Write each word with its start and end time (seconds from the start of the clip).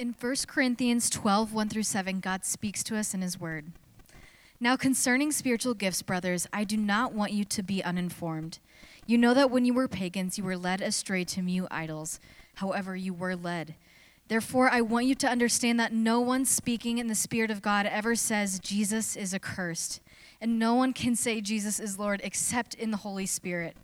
In 0.00 0.14
1 0.18 0.34
Corinthians 0.46 1.10
12, 1.10 1.52
1 1.52 1.68
through 1.68 1.82
7, 1.82 2.20
God 2.20 2.46
speaks 2.46 2.82
to 2.84 2.96
us 2.96 3.12
in 3.12 3.20
His 3.20 3.38
Word. 3.38 3.66
Now, 4.58 4.74
concerning 4.74 5.30
spiritual 5.30 5.74
gifts, 5.74 6.00
brothers, 6.00 6.46
I 6.54 6.64
do 6.64 6.78
not 6.78 7.12
want 7.12 7.32
you 7.32 7.44
to 7.44 7.62
be 7.62 7.84
uninformed. 7.84 8.60
You 9.06 9.18
know 9.18 9.34
that 9.34 9.50
when 9.50 9.66
you 9.66 9.74
were 9.74 9.88
pagans, 9.88 10.38
you 10.38 10.44
were 10.44 10.56
led 10.56 10.80
astray 10.80 11.24
to 11.24 11.42
mute 11.42 11.68
idols. 11.70 12.18
However, 12.54 12.96
you 12.96 13.12
were 13.12 13.36
led. 13.36 13.74
Therefore, 14.28 14.70
I 14.70 14.80
want 14.80 15.04
you 15.04 15.14
to 15.16 15.28
understand 15.28 15.78
that 15.80 15.92
no 15.92 16.18
one 16.18 16.46
speaking 16.46 16.96
in 16.96 17.08
the 17.08 17.14
Spirit 17.14 17.50
of 17.50 17.60
God 17.60 17.84
ever 17.84 18.14
says 18.14 18.58
Jesus 18.58 19.16
is 19.16 19.34
accursed, 19.34 20.00
and 20.40 20.58
no 20.58 20.74
one 20.74 20.94
can 20.94 21.14
say 21.14 21.42
Jesus 21.42 21.78
is 21.78 21.98
Lord 21.98 22.22
except 22.24 22.72
in 22.72 22.90
the 22.90 22.96
Holy 22.96 23.26
Spirit. 23.26 23.76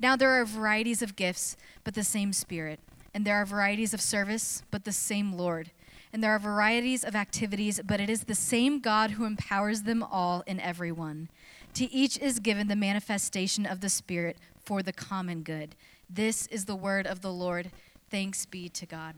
Now, 0.00 0.16
there 0.16 0.32
are 0.32 0.44
varieties 0.44 1.00
of 1.00 1.14
gifts, 1.14 1.56
but 1.84 1.94
the 1.94 2.02
same 2.02 2.32
Spirit. 2.32 2.80
And 3.14 3.24
there 3.24 3.36
are 3.36 3.46
varieties 3.46 3.94
of 3.94 4.00
service, 4.00 4.64
but 4.72 4.84
the 4.84 4.92
same 4.92 5.32
Lord. 5.32 5.70
And 6.12 6.22
there 6.22 6.32
are 6.32 6.38
varieties 6.38 7.04
of 7.04 7.14
activities, 7.14 7.80
but 7.84 8.00
it 8.00 8.10
is 8.10 8.24
the 8.24 8.34
same 8.34 8.80
God 8.80 9.12
who 9.12 9.24
empowers 9.24 9.82
them 9.82 10.02
all 10.02 10.42
in 10.46 10.60
everyone. 10.60 11.28
To 11.74 11.92
each 11.92 12.18
is 12.18 12.38
given 12.40 12.68
the 12.68 12.76
manifestation 12.76 13.66
of 13.66 13.80
the 13.80 13.88
Spirit 13.88 14.36
for 14.64 14.82
the 14.82 14.92
common 14.92 15.42
good. 15.42 15.74
This 16.08 16.46
is 16.48 16.66
the 16.66 16.76
word 16.76 17.06
of 17.06 17.20
the 17.20 17.32
Lord. 17.32 17.70
Thanks 18.10 18.46
be 18.46 18.68
to 18.68 18.86
God. 18.86 19.14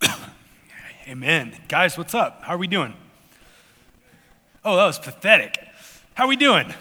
Amen. 1.08 1.58
Guys, 1.68 1.98
what's 1.98 2.14
up? 2.14 2.42
How 2.44 2.54
are 2.54 2.58
we 2.58 2.66
doing? 2.66 2.94
Oh, 4.64 4.76
that 4.76 4.86
was 4.86 4.98
pathetic. 4.98 5.58
How 6.14 6.24
are 6.24 6.28
we 6.28 6.36
doing? 6.36 6.72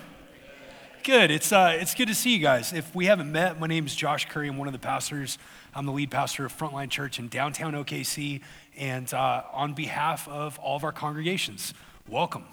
Good. 1.05 1.29
It's, 1.29 1.51
uh, 1.51 1.77
it's 1.79 1.93
good 1.93 2.07
to 2.07 2.15
see 2.15 2.33
you 2.33 2.39
guys. 2.39 2.73
If 2.73 2.95
we 2.95 3.05
haven't 3.05 3.31
met, 3.31 3.59
my 3.59 3.67
name 3.67 3.85
is 3.85 3.93
Josh 3.93 4.27
Curry. 4.27 4.47
I'm 4.47 4.57
one 4.57 4.67
of 4.67 4.73
the 4.73 4.79
pastors. 4.79 5.37
I'm 5.75 5.85
the 5.85 5.91
lead 5.91 6.09
pastor 6.09 6.45
of 6.45 6.57
Frontline 6.57 6.89
Church 6.89 7.19
in 7.19 7.27
downtown 7.27 7.73
OKC. 7.73 8.41
And 8.75 9.13
uh, 9.13 9.43
on 9.53 9.75
behalf 9.75 10.27
of 10.27 10.57
all 10.57 10.75
of 10.75 10.83
our 10.83 10.91
congregations, 10.91 11.75
welcome. 12.09 12.45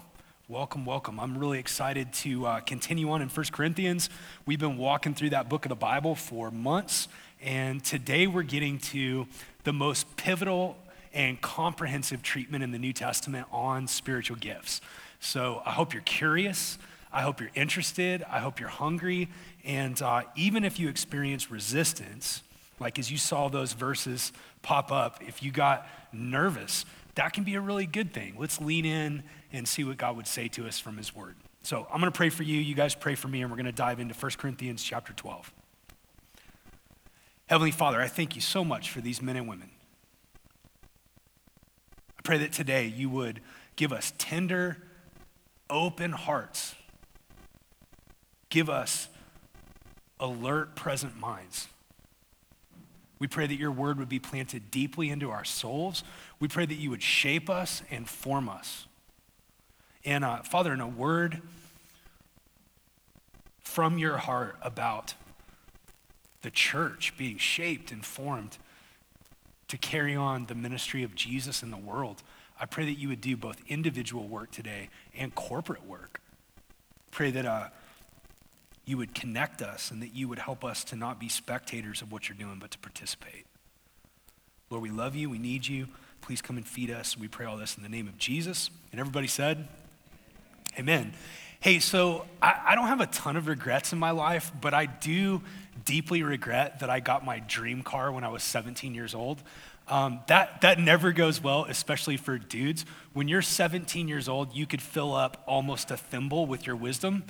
Welcome, 0.47 0.85
welcome. 0.85 1.19
I'm 1.19 1.35
really 1.35 1.57
excited 1.57 2.13
to 2.13 2.45
uh, 2.45 2.59
continue 2.59 3.09
on 3.09 3.23
in 3.23 3.29
1 3.29 3.45
Corinthians. 3.51 4.11
We've 4.45 4.59
been 4.59 4.77
walking 4.77 5.15
through 5.15 5.31
that 5.31 5.49
book 5.49 5.65
of 5.65 5.69
the 5.69 5.75
Bible 5.75 6.13
for 6.13 6.51
months. 6.51 7.07
And 7.41 7.83
today 7.83 8.27
we're 8.27 8.43
getting 8.43 8.77
to 8.77 9.25
the 9.63 9.73
most 9.73 10.15
pivotal 10.15 10.77
and 11.11 11.41
comprehensive 11.41 12.21
treatment 12.21 12.63
in 12.63 12.69
the 12.69 12.77
New 12.77 12.93
Testament 12.93 13.47
on 13.51 13.87
spiritual 13.87 14.37
gifts. 14.37 14.79
So 15.19 15.63
I 15.65 15.71
hope 15.71 15.91
you're 15.91 16.03
curious. 16.03 16.77
I 17.13 17.21
hope 17.21 17.39
you're 17.39 17.51
interested. 17.53 18.23
I 18.29 18.39
hope 18.39 18.59
you're 18.59 18.69
hungry. 18.69 19.29
And 19.63 20.01
uh, 20.01 20.23
even 20.35 20.65
if 20.65 20.79
you 20.79 20.89
experience 20.89 21.51
resistance, 21.51 22.41
like 22.79 22.97
as 22.97 23.11
you 23.11 23.19
saw 23.19 23.49
those 23.49 23.73
verses 23.73 24.33
pop 24.63 24.91
up, 24.91 25.21
if 25.21 25.43
you 25.43 25.51
got 25.51 25.87
nervous, 26.11 26.85
that 27.15 27.33
can 27.33 27.43
be 27.43 27.53
a 27.53 27.61
really 27.61 27.85
good 27.85 28.13
thing. 28.13 28.35
Let's 28.37 28.59
lean 28.59 28.85
in 28.85 29.23
and 29.51 29.67
see 29.67 29.83
what 29.83 29.97
God 29.97 30.17
would 30.17 30.25
say 30.25 30.47
to 30.49 30.67
us 30.67 30.79
from 30.79 30.97
His 30.97 31.15
Word. 31.15 31.35
So 31.61 31.87
I'm 31.91 31.99
going 31.99 32.11
to 32.11 32.17
pray 32.17 32.29
for 32.29 32.41
you. 32.41 32.59
You 32.59 32.73
guys 32.73 32.95
pray 32.95 33.13
for 33.13 33.27
me, 33.27 33.43
and 33.43 33.51
we're 33.51 33.57
going 33.57 33.67
to 33.67 33.71
dive 33.71 33.99
into 33.99 34.15
1 34.15 34.31
Corinthians 34.37 34.83
chapter 34.83 35.13
12. 35.13 35.53
Heavenly 37.45 37.71
Father, 37.71 38.01
I 38.01 38.07
thank 38.07 38.35
you 38.35 38.41
so 38.41 38.65
much 38.65 38.89
for 38.89 39.01
these 39.01 39.21
men 39.21 39.35
and 39.35 39.47
women. 39.47 39.69
I 42.17 42.21
pray 42.23 42.39
that 42.39 42.51
today 42.51 42.87
you 42.87 43.09
would 43.09 43.41
give 43.75 43.93
us 43.93 44.13
tender, 44.17 44.77
open 45.69 46.11
hearts 46.11 46.73
Give 48.53 48.69
us 48.69 49.07
alert, 50.19 50.75
present 50.75 51.19
minds. 51.19 51.69
We 53.17 53.25
pray 53.25 53.47
that 53.47 53.55
your 53.55 53.71
word 53.71 53.97
would 53.97 54.09
be 54.09 54.19
planted 54.19 54.69
deeply 54.69 55.09
into 55.09 55.31
our 55.31 55.43
souls. 55.43 56.03
We 56.39 56.47
pray 56.47 56.67
that 56.67 56.75
you 56.75 56.91
would 56.91 57.01
shape 57.01 57.49
us 57.49 57.81
and 57.89 58.07
form 58.07 58.47
us. 58.47 58.85
And 60.05 60.23
uh, 60.23 60.43
Father, 60.43 60.71
in 60.71 60.81
a 60.81 60.87
word 60.87 61.41
from 63.59 63.97
your 63.97 64.17
heart 64.17 64.55
about 64.61 65.15
the 66.43 66.51
church 66.51 67.17
being 67.17 67.39
shaped 67.39 67.91
and 67.91 68.05
formed 68.05 68.59
to 69.67 69.79
carry 69.79 70.15
on 70.15 70.45
the 70.45 70.53
ministry 70.53 71.01
of 71.01 71.15
Jesus 71.15 71.63
in 71.63 71.71
the 71.71 71.77
world, 71.77 72.21
I 72.61 72.67
pray 72.67 72.85
that 72.85 72.99
you 72.99 73.07
would 73.07 73.21
do 73.21 73.35
both 73.35 73.59
individual 73.67 74.27
work 74.27 74.51
today 74.51 74.89
and 75.17 75.33
corporate 75.33 75.87
work. 75.87 76.21
Pray 77.09 77.31
that 77.31 77.47
uh, 77.47 77.69
you 78.85 78.97
would 78.97 79.15
connect 79.15 79.61
us 79.61 79.91
and 79.91 80.01
that 80.01 80.13
you 80.13 80.27
would 80.27 80.39
help 80.39 80.63
us 80.63 80.83
to 80.85 80.95
not 80.95 81.19
be 81.19 81.29
spectators 81.29 82.01
of 82.01 82.11
what 82.11 82.27
you're 82.27 82.37
doing, 82.37 82.57
but 82.59 82.71
to 82.71 82.77
participate. 82.79 83.45
Lord, 84.69 84.83
we 84.83 84.89
love 84.89 85.15
you. 85.15 85.29
We 85.29 85.39
need 85.39 85.67
you. 85.67 85.87
Please 86.21 86.41
come 86.41 86.57
and 86.57 86.67
feed 86.67 86.89
us. 86.89 87.17
We 87.17 87.27
pray 87.27 87.45
all 87.45 87.57
this 87.57 87.77
in 87.77 87.83
the 87.83 87.89
name 87.89 88.07
of 88.07 88.17
Jesus. 88.17 88.69
And 88.91 88.99
everybody 88.99 89.27
said, 89.27 89.67
Amen. 90.77 91.13
Hey, 91.59 91.79
so 91.79 92.25
I, 92.41 92.59
I 92.67 92.75
don't 92.75 92.87
have 92.87 92.99
a 92.99 93.05
ton 93.05 93.37
of 93.37 93.47
regrets 93.47 93.93
in 93.93 93.99
my 93.99 94.11
life, 94.11 94.51
but 94.59 94.73
I 94.73 94.85
do 94.85 95.41
deeply 95.85 96.23
regret 96.23 96.79
that 96.79 96.89
I 96.89 96.99
got 96.99 97.23
my 97.23 97.39
dream 97.39 97.83
car 97.83 98.11
when 98.11 98.23
I 98.23 98.29
was 98.29 98.43
17 98.43 98.95
years 98.95 99.13
old. 99.13 99.41
Um, 99.87 100.21
that, 100.27 100.61
that 100.61 100.79
never 100.79 101.11
goes 101.11 101.41
well, 101.41 101.65
especially 101.65 102.17
for 102.17 102.37
dudes. 102.37 102.85
When 103.13 103.27
you're 103.27 103.41
17 103.41 104.07
years 104.07 104.27
old, 104.27 104.55
you 104.55 104.65
could 104.65 104.81
fill 104.81 105.13
up 105.13 105.43
almost 105.45 105.91
a 105.91 105.97
thimble 105.97 106.45
with 106.45 106.65
your 106.65 106.75
wisdom. 106.75 107.23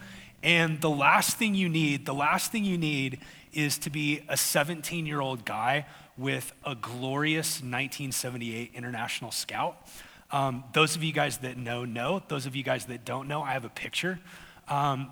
And 0.44 0.82
the 0.82 0.90
last 0.90 1.38
thing 1.38 1.56
you 1.56 1.70
need, 1.70 2.06
the 2.06 2.14
last 2.14 2.52
thing 2.52 2.66
you 2.66 2.78
need 2.78 3.20
is 3.54 3.78
to 3.80 3.90
be 3.90 4.24
a 4.28 4.36
17 4.36 5.06
year 5.06 5.22
old 5.22 5.46
guy 5.46 5.86
with 6.18 6.54
a 6.66 6.76
glorious 6.76 7.62
1978 7.62 8.72
International 8.76 9.32
Scout. 9.32 9.88
Um, 10.32 10.66
those 10.74 10.96
of 10.96 11.04
you 11.04 11.14
guys 11.14 11.38
that 11.38 11.58
know, 11.58 11.86
know. 11.86 12.22
Those 12.28 12.46
of 12.46 12.56
you 12.56 12.64
guys 12.64 12.86
that 12.86 13.06
don't 13.06 13.28
know, 13.28 13.42
I 13.42 13.52
have 13.52 13.66
a 13.66 13.70
picture. 13.70 14.20
Um, 14.68 15.12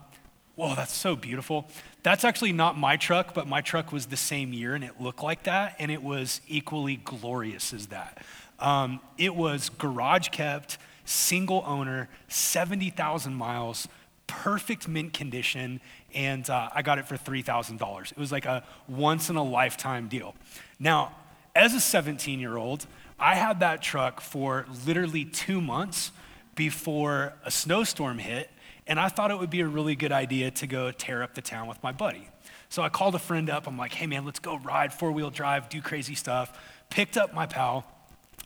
whoa, 0.56 0.76
that's 0.76 0.94
so 0.94 1.16
beautiful. 1.16 1.68
That's 2.04 2.26
actually 2.26 2.52
not 2.52 2.78
my 2.78 2.98
truck, 2.98 3.34
but 3.34 3.48
my 3.48 3.62
truck 3.62 3.94
was 3.94 4.08
the 4.08 4.18
same 4.18 4.52
year 4.52 4.76
and 4.76 4.84
it 4.84 5.00
looked 5.00 5.24
like 5.24 5.44
that, 5.44 5.76
and 5.80 5.92
it 5.92 6.04
was 6.04 6.42
equally 6.48 6.98
glorious 6.98 7.74
as 7.74 7.88
that. 7.88 8.22
Um, 8.60 9.00
it 9.18 9.34
was 9.34 9.70
garage 9.70 10.30
kept, 10.30 10.78
single 11.06 11.64
owner, 11.66 12.10
70,000 12.28 13.34
miles 13.34 13.88
perfect 14.32 14.88
mint 14.88 15.12
condition, 15.12 15.82
and 16.14 16.50
uh, 16.50 16.70
I 16.74 16.82
got 16.82 16.98
it 17.00 17.06
for 17.06 17.18
$3,000. 17.18 18.12
It 18.12 18.18
was 18.18 18.32
like 18.32 18.46
a 18.46 18.64
once 18.88 19.30
in 19.30 19.36
a 19.36 19.44
lifetime 19.44 20.08
deal. 20.08 20.36
Now, 20.80 21.14
as 21.54 21.74
a 21.74 21.82
17 21.82 22.40
year 22.40 22.56
old, 22.56 22.88
I 23.20 23.36
had 23.36 23.60
that 23.60 23.82
truck 23.82 24.22
for 24.22 24.66
literally 24.86 25.26
two 25.26 25.60
months 25.60 26.12
before 26.56 27.34
a 27.44 27.52
snowstorm 27.52 28.20
hit, 28.20 28.50
and 28.88 29.00
I 29.00 29.10
thought 29.10 29.32
it 29.32 29.38
would 29.38 29.50
be 29.50 29.60
a 29.60 29.68
really 29.68 29.96
good 29.96 30.14
idea 30.14 30.50
to 30.52 30.66
go 30.66 30.92
tear 30.92 31.22
up 31.22 31.36
the 31.36 31.42
town 31.42 31.68
with 31.68 31.84
my 31.84 31.92
buddy. 31.92 32.30
So 32.70 32.82
I 32.82 32.88
called 32.90 33.16
a 33.16 33.20
friend 33.20 33.50
up. 33.50 33.68
I'm 33.68 33.78
like, 33.78 33.94
hey 33.94 34.08
man, 34.08 34.24
let's 34.24 34.40
go 34.40 34.58
ride 34.60 34.94
four 34.94 35.12
wheel 35.12 35.30
drive, 35.30 35.68
do 35.68 35.82
crazy 35.82 36.16
stuff. 36.16 36.58
Picked 36.90 37.18
up 37.18 37.34
my 37.34 37.46
pal. 37.46 37.86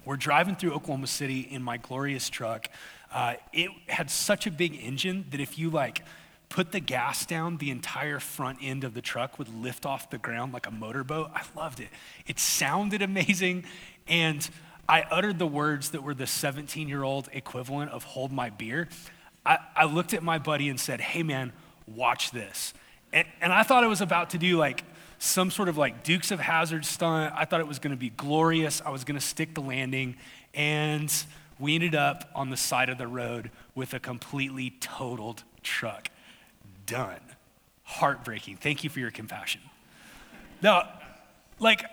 We're 0.03 0.17
driving 0.17 0.55
through 0.55 0.73
Oklahoma 0.73 1.07
City 1.07 1.41
in 1.41 1.61
my 1.61 1.77
glorious 1.77 2.27
truck. 2.29 2.69
Uh, 3.15 3.35
it 3.53 3.71
had 3.87 4.11
such 4.11 4.45
a 4.45 4.51
big 4.51 4.77
engine 4.83 5.25
that 5.29 5.39
if 5.39 5.57
you 5.57 5.69
like 5.69 6.03
put 6.49 6.73
the 6.73 6.81
gas 6.81 7.25
down, 7.25 7.55
the 7.57 7.71
entire 7.71 8.19
front 8.19 8.59
end 8.61 8.83
of 8.83 8.93
the 8.93 9.01
truck 9.01 9.39
would 9.39 9.47
lift 9.47 9.85
off 9.85 10.09
the 10.09 10.17
ground 10.17 10.51
like 10.51 10.67
a 10.67 10.71
motorboat. 10.71 11.31
I 11.33 11.43
loved 11.55 11.79
it. 11.79 11.87
It 12.27 12.39
sounded 12.39 13.01
amazing. 13.01 13.63
And 14.05 14.47
I 14.89 15.03
uttered 15.03 15.39
the 15.39 15.47
words 15.47 15.91
that 15.91 16.03
were 16.03 16.13
the 16.13 16.27
17 16.27 16.89
year 16.89 17.03
old 17.03 17.29
equivalent 17.31 17.91
of 17.91 18.03
hold 18.03 18.33
my 18.33 18.49
beer. 18.49 18.89
I, 19.45 19.59
I, 19.73 19.85
looked 19.85 20.13
at 20.13 20.21
my 20.21 20.37
buddy 20.37 20.67
and 20.67 20.77
said, 20.77 20.99
hey 20.99 21.23
man, 21.23 21.53
watch 21.87 22.31
this. 22.31 22.73
And, 23.13 23.25
and 23.39 23.53
I 23.53 23.63
thought 23.63 23.85
I 23.85 23.87
was 23.87 24.01
about 24.01 24.31
to 24.31 24.37
do 24.37 24.57
like 24.57 24.83
some 25.19 25.51
sort 25.51 25.69
of 25.69 25.77
like 25.77 26.03
Dukes 26.03 26.31
of 26.31 26.41
Hazzard 26.41 26.83
stunt. 26.83 27.33
I 27.33 27.45
thought 27.45 27.61
it 27.61 27.67
was 27.67 27.79
gonna 27.79 27.95
be 27.95 28.09
glorious. 28.09 28.81
I 28.85 28.89
was 28.89 29.05
gonna 29.05 29.21
stick 29.21 29.53
the 29.53 29.61
landing. 29.61 30.17
And 30.53 31.13
we 31.59 31.75
ended 31.75 31.95
up 31.95 32.29
on 32.35 32.49
the 32.49 32.57
side 32.57 32.89
of 32.89 32.97
the 32.97 33.07
road 33.07 33.51
with 33.73 33.93
a 33.93 33.99
completely 33.99 34.71
totaled 34.79 35.43
truck. 35.63 36.09
Done. 36.85 37.21
Heartbreaking. 37.83 38.57
Thank 38.57 38.83
you 38.83 38.89
for 38.89 38.99
your 38.99 39.11
compassion. 39.11 39.61
Now, 40.61 40.89
like, 41.59 41.85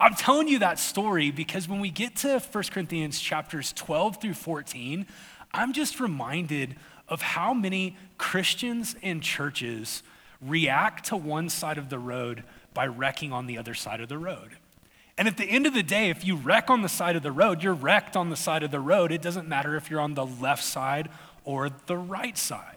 I'm 0.00 0.14
telling 0.14 0.48
you 0.48 0.60
that 0.60 0.78
story 0.78 1.30
because 1.30 1.68
when 1.68 1.80
we 1.80 1.90
get 1.90 2.16
to 2.16 2.38
1 2.38 2.64
Corinthians 2.70 3.20
chapters 3.20 3.72
12 3.72 4.20
through 4.20 4.34
14, 4.34 5.06
I'm 5.52 5.72
just 5.72 5.98
reminded 5.98 6.76
of 7.08 7.22
how 7.22 7.54
many 7.54 7.96
Christians 8.18 8.94
and 9.02 9.22
churches 9.22 10.02
react 10.40 11.06
to 11.06 11.16
one 11.16 11.48
side 11.48 11.78
of 11.78 11.88
the 11.88 11.98
road 11.98 12.44
by 12.74 12.86
wrecking 12.86 13.32
on 13.32 13.46
the 13.46 13.58
other 13.58 13.74
side 13.74 14.00
of 14.00 14.08
the 14.08 14.18
road. 14.18 14.56
And 15.18 15.26
at 15.26 15.36
the 15.36 15.44
end 15.44 15.66
of 15.66 15.74
the 15.74 15.82
day, 15.82 16.10
if 16.10 16.24
you 16.24 16.36
wreck 16.36 16.70
on 16.70 16.82
the 16.82 16.88
side 16.88 17.16
of 17.16 17.24
the 17.24 17.32
road, 17.32 17.62
you're 17.62 17.74
wrecked 17.74 18.16
on 18.16 18.30
the 18.30 18.36
side 18.36 18.62
of 18.62 18.70
the 18.70 18.78
road. 18.78 19.10
It 19.10 19.20
doesn't 19.20 19.48
matter 19.48 19.74
if 19.76 19.90
you're 19.90 20.00
on 20.00 20.14
the 20.14 20.24
left 20.24 20.62
side 20.62 21.08
or 21.44 21.70
the 21.86 21.96
right 21.96 22.38
side. 22.38 22.76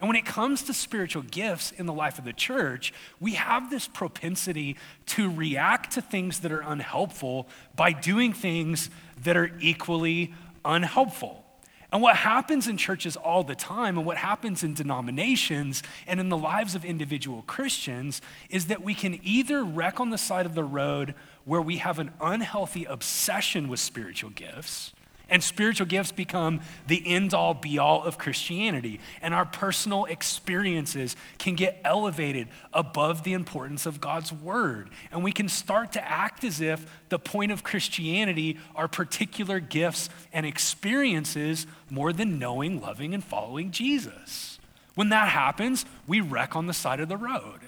And 0.00 0.08
when 0.08 0.16
it 0.16 0.24
comes 0.24 0.62
to 0.64 0.74
spiritual 0.74 1.22
gifts 1.22 1.70
in 1.70 1.86
the 1.86 1.92
life 1.92 2.18
of 2.18 2.24
the 2.24 2.32
church, 2.32 2.94
we 3.20 3.34
have 3.34 3.70
this 3.70 3.86
propensity 3.86 4.76
to 5.06 5.30
react 5.30 5.92
to 5.92 6.00
things 6.00 6.40
that 6.40 6.50
are 6.50 6.62
unhelpful 6.62 7.46
by 7.76 7.92
doing 7.92 8.32
things 8.32 8.90
that 9.22 9.36
are 9.36 9.52
equally 9.60 10.34
unhelpful. 10.64 11.44
And 11.92 12.00
what 12.00 12.16
happens 12.16 12.68
in 12.68 12.78
churches 12.78 13.16
all 13.16 13.44
the 13.44 13.54
time, 13.54 13.98
and 13.98 14.06
what 14.06 14.16
happens 14.16 14.64
in 14.64 14.72
denominations 14.72 15.82
and 16.06 16.18
in 16.18 16.30
the 16.30 16.38
lives 16.38 16.74
of 16.74 16.86
individual 16.86 17.42
Christians, 17.42 18.22
is 18.48 18.66
that 18.66 18.82
we 18.82 18.94
can 18.94 19.20
either 19.22 19.62
wreck 19.62 20.00
on 20.00 20.08
the 20.08 20.16
side 20.16 20.46
of 20.46 20.54
the 20.54 20.64
road 20.64 21.14
where 21.44 21.62
we 21.62 21.78
have 21.78 21.98
an 21.98 22.12
unhealthy 22.20 22.84
obsession 22.84 23.68
with 23.68 23.80
spiritual 23.80 24.30
gifts 24.30 24.92
and 25.32 25.42
spiritual 25.42 25.86
gifts 25.86 26.12
become 26.12 26.60
the 26.88 27.02
end 27.06 27.32
all 27.32 27.54
be 27.54 27.78
all 27.78 28.04
of 28.04 28.18
Christianity. 28.18 29.00
And 29.22 29.32
our 29.32 29.46
personal 29.46 30.04
experiences 30.04 31.16
can 31.38 31.54
get 31.54 31.80
elevated 31.86 32.48
above 32.74 33.24
the 33.24 33.32
importance 33.32 33.86
of 33.86 33.98
God's 33.98 34.30
word. 34.30 34.90
And 35.10 35.24
we 35.24 35.32
can 35.32 35.48
start 35.48 35.92
to 35.92 36.06
act 36.06 36.44
as 36.44 36.60
if 36.60 36.84
the 37.08 37.18
point 37.18 37.50
of 37.50 37.64
Christianity 37.64 38.58
are 38.76 38.88
particular 38.88 39.58
gifts 39.58 40.10
and 40.34 40.44
experiences 40.44 41.66
more 41.88 42.12
than 42.12 42.38
knowing, 42.38 42.82
loving, 42.82 43.14
and 43.14 43.24
following 43.24 43.70
Jesus. 43.70 44.58
When 44.96 45.08
that 45.08 45.28
happens, 45.28 45.86
we 46.06 46.20
wreck 46.20 46.54
on 46.54 46.66
the 46.66 46.74
side 46.74 47.00
of 47.00 47.08
the 47.08 47.16
road. 47.16 47.60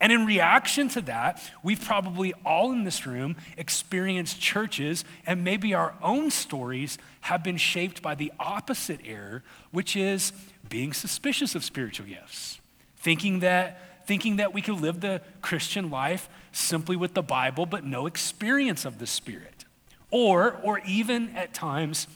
And 0.00 0.12
in 0.12 0.26
reaction 0.26 0.88
to 0.88 1.00
that, 1.02 1.40
we've 1.62 1.80
probably 1.80 2.34
all 2.44 2.72
in 2.72 2.84
this 2.84 3.06
room 3.06 3.36
experienced 3.56 4.40
churches, 4.40 5.04
and 5.26 5.44
maybe 5.44 5.72
our 5.72 5.94
own 6.02 6.30
stories 6.30 6.98
have 7.22 7.42
been 7.42 7.56
shaped 7.56 8.02
by 8.02 8.14
the 8.14 8.32
opposite 8.38 9.00
error, 9.04 9.42
which 9.70 9.96
is 9.96 10.32
being 10.68 10.92
suspicious 10.92 11.54
of 11.54 11.64
spiritual 11.64 12.06
gifts, 12.06 12.60
thinking 12.96 13.40
that, 13.40 14.06
thinking 14.06 14.36
that 14.36 14.52
we 14.52 14.60
can 14.60 14.80
live 14.80 15.00
the 15.00 15.22
Christian 15.40 15.90
life 15.90 16.28
simply 16.52 16.96
with 16.96 17.14
the 17.14 17.22
Bible, 17.22 17.64
but 17.64 17.84
no 17.84 18.06
experience 18.06 18.84
of 18.84 18.98
the 18.98 19.06
Spirit. 19.06 19.64
Or, 20.10 20.60
or 20.62 20.80
even 20.80 21.34
at 21.36 21.54
times, 21.54 22.06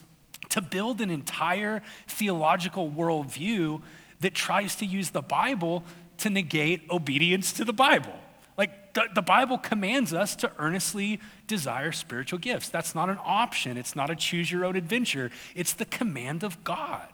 to 0.49 0.61
build 0.61 1.01
an 1.01 1.09
entire 1.09 1.81
theological 2.07 2.89
worldview 2.89 3.81
that 4.19 4.33
tries 4.33 4.75
to 4.75 4.85
use 4.85 5.11
the 5.11 5.21
Bible 5.21 5.83
to 6.19 6.29
negate 6.29 6.89
obedience 6.89 7.51
to 7.53 7.65
the 7.65 7.73
Bible. 7.73 8.13
Like 8.57 8.93
the, 8.93 9.07
the, 9.15 9.21
Bible 9.21 9.57
commands 9.57 10.13
us 10.13 10.35
to 10.37 10.51
earnestly 10.59 11.19
desire 11.47 11.91
spiritual 11.91 12.39
gifts. 12.39 12.69
That's 12.69 12.93
not 12.93 13.09
an 13.09 13.17
option, 13.23 13.77
it's 13.77 13.95
not 13.95 14.09
a 14.09 14.15
choose 14.15 14.51
your 14.51 14.65
own 14.65 14.75
adventure, 14.75 15.31
it's 15.55 15.73
the 15.73 15.85
command 15.85 16.43
of 16.43 16.63
God. 16.63 17.07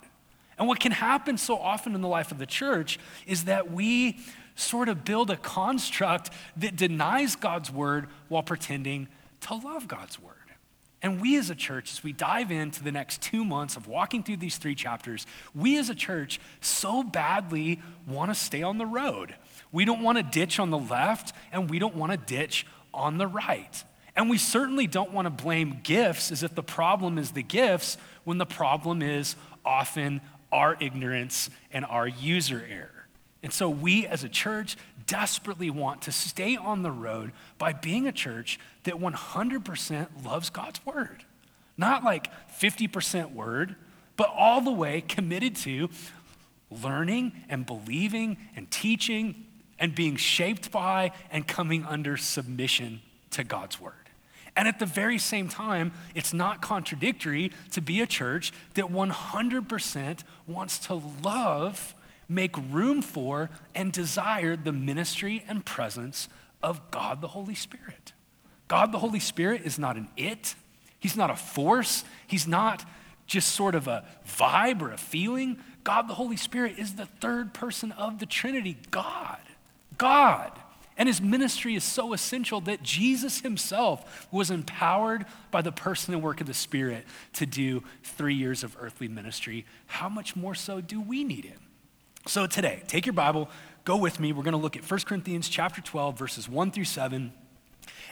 And 0.58 0.68
what 0.68 0.80
can 0.80 0.92
happen 0.92 1.38
so 1.38 1.58
often 1.58 1.96
in 1.96 2.02
the 2.02 2.08
life 2.08 2.32
of 2.32 2.38
the 2.38 2.46
church 2.46 2.98
is 3.28 3.44
that 3.44 3.72
we 3.72 4.20
sort 4.56 4.88
of 4.88 5.04
build 5.04 5.30
a 5.30 5.36
construct 5.36 6.30
that 6.58 6.76
denies 6.76 7.36
God's 7.36 7.72
word 7.72 8.08
while 8.30 8.44
pretending 8.44 9.08
to 9.42 9.56
love 9.56 9.88
God's 9.88 10.20
word. 10.20 10.35
And 11.02 11.22
we 11.22 11.38
as 11.38 11.50
a 11.50 11.56
church, 11.56 11.92
as 11.92 12.04
we 12.04 12.14
dive 12.14 12.52
into 12.52 12.84
the 12.84 12.92
next 12.92 13.22
two 13.22 13.46
months 13.46 13.76
of 13.76 13.88
walking 13.88 14.24
through 14.24 14.38
these 14.38 14.58
three 14.58 14.76
chapters, 14.76 15.28
we 15.54 15.78
as 15.78 15.90
a 15.90 15.96
church 15.96 16.40
so 16.62 17.04
badly 17.04 17.82
want 18.08 18.32
to 18.32 18.36
stay 18.36 18.64
on 18.64 18.78
the 18.78 18.86
road. 18.86 19.36
We 19.72 19.86
don't 19.86 20.02
want 20.02 20.18
to 20.18 20.24
ditch 20.24 20.60
on 20.60 20.72
the 20.72 20.80
left, 20.80 21.34
and 21.52 21.70
we 21.70 21.80
don't 21.80 21.96
want 21.96 22.12
to 22.12 22.18
ditch 22.18 22.66
on 22.94 23.18
the 23.18 23.28
right. 23.28 23.84
And 24.16 24.30
we 24.30 24.38
certainly 24.38 24.88
don't 24.88 25.12
want 25.12 25.26
to 25.26 25.44
blame 25.44 25.82
gifts 25.84 26.32
as 26.32 26.42
if 26.42 26.56
the 26.56 26.64
problem 26.64 27.18
is 27.18 27.32
the 27.32 27.44
gifts 27.44 27.98
when 28.24 28.38
the 28.38 28.46
problem 28.46 29.02
is 29.02 29.36
often 29.66 30.22
our 30.52 30.78
ignorance 30.80 31.50
and 31.72 31.84
our 31.86 32.08
user 32.08 32.66
error. 32.70 32.95
And 33.46 33.54
so 33.54 33.70
we 33.70 34.08
as 34.08 34.24
a 34.24 34.28
church 34.28 34.76
desperately 35.06 35.70
want 35.70 36.02
to 36.02 36.12
stay 36.12 36.58
on 36.58 36.82
the 36.82 36.90
road 36.90 37.32
by 37.60 37.74
being 37.74 38.08
a 38.08 38.12
church 38.12 38.60
that 38.86 38.96
100% 38.96 40.08
loves 40.26 40.50
God's 40.50 40.84
word. 40.84 41.24
Not 41.78 42.04
like 42.04 42.32
50% 42.60 43.34
word, 43.34 43.76
but 44.18 44.34
all 44.36 44.62
the 44.62 44.72
way 44.72 45.02
committed 45.02 45.56
to 45.58 45.90
learning 46.72 47.34
and 47.48 47.68
believing 47.68 48.38
and 48.56 48.72
teaching 48.72 49.46
and 49.78 49.94
being 49.94 50.16
shaped 50.16 50.72
by 50.72 51.12
and 51.30 51.48
coming 51.48 51.86
under 51.86 52.18
submission 52.18 53.00
to 53.30 53.44
God's 53.44 53.80
word. 53.80 53.94
And 54.56 54.68
at 54.68 54.80
the 54.80 54.88
very 54.88 55.20
same 55.20 55.50
time, 55.50 55.92
it's 56.16 56.34
not 56.34 56.64
contradictory 56.64 57.52
to 57.74 57.82
be 57.82 58.02
a 58.02 58.08
church 58.08 58.52
that 58.74 58.86
100% 58.86 60.24
wants 60.48 60.80
to 60.80 60.96
love 61.22 61.94
make 62.28 62.56
room 62.72 63.02
for 63.02 63.50
and 63.74 63.92
desire 63.92 64.56
the 64.56 64.72
ministry 64.72 65.44
and 65.48 65.66
presence 65.66 66.30
of 66.62 66.92
God 66.92 67.22
the 67.22 67.30
Holy 67.30 67.56
Spirit. 67.56 68.14
God 68.68 68.92
the 68.92 69.00
Holy 69.00 69.20
Spirit 69.20 69.62
is 69.64 69.78
not 69.78 69.98
an 69.98 70.10
it, 70.18 70.56
He's 71.00 71.16
not 71.16 71.30
a 71.30 71.36
force, 71.36 72.04
He's 72.28 72.48
not 72.48 72.86
just 73.28 73.52
sort 73.54 73.76
of 73.76 73.88
a 73.88 74.06
vibe 74.28 74.82
or 74.82 74.92
a 74.92 74.98
feeling. 74.98 75.58
God 75.84 76.08
the 76.08 76.16
Holy 76.16 76.38
Spirit 76.38 76.80
is 76.80 76.96
the 76.96 77.06
third 77.06 77.54
person 77.54 77.92
of 77.92 78.20
the 78.20 78.26
Trinity, 78.26 78.78
God. 78.92 79.40
God. 79.98 80.52
And 80.98 81.10
his 81.10 81.22
ministry 81.22 81.76
is 81.76 81.84
so 81.84 82.14
essential 82.14 82.62
that 82.62 82.82
Jesus 82.82 83.42
himself 83.42 84.28
was 84.32 84.50
empowered 84.50 85.26
by 85.52 85.62
the 85.62 85.72
person 85.72 86.14
and 86.14 86.24
work 86.24 86.40
of 86.40 86.48
the 86.48 86.54
Spirit 86.54 87.06
to 87.34 87.46
do 87.46 87.84
three 88.04 88.36
years 88.36 88.64
of 88.64 88.78
earthly 88.80 89.08
ministry. 89.08 89.66
How 89.88 90.08
much 90.08 90.36
more 90.36 90.56
so 90.56 90.80
do 90.80 91.02
we 91.02 91.24
need 91.24 91.46
him? 91.46 91.60
So 92.28 92.48
today, 92.48 92.82
take 92.88 93.06
your 93.06 93.14
Bible, 93.14 93.50
go 93.84 93.98
with 93.98 94.20
me. 94.20 94.34
We're 94.34 94.42
going 94.42 94.54
to 94.54 94.58
look 94.58 94.76
at 94.76 94.90
1 94.90 95.02
Corinthians 95.02 95.48
chapter 95.48 95.80
12, 95.80 96.18
verses 96.18 96.50
1 96.50 96.72
through 96.72 96.86
7. 96.86 97.32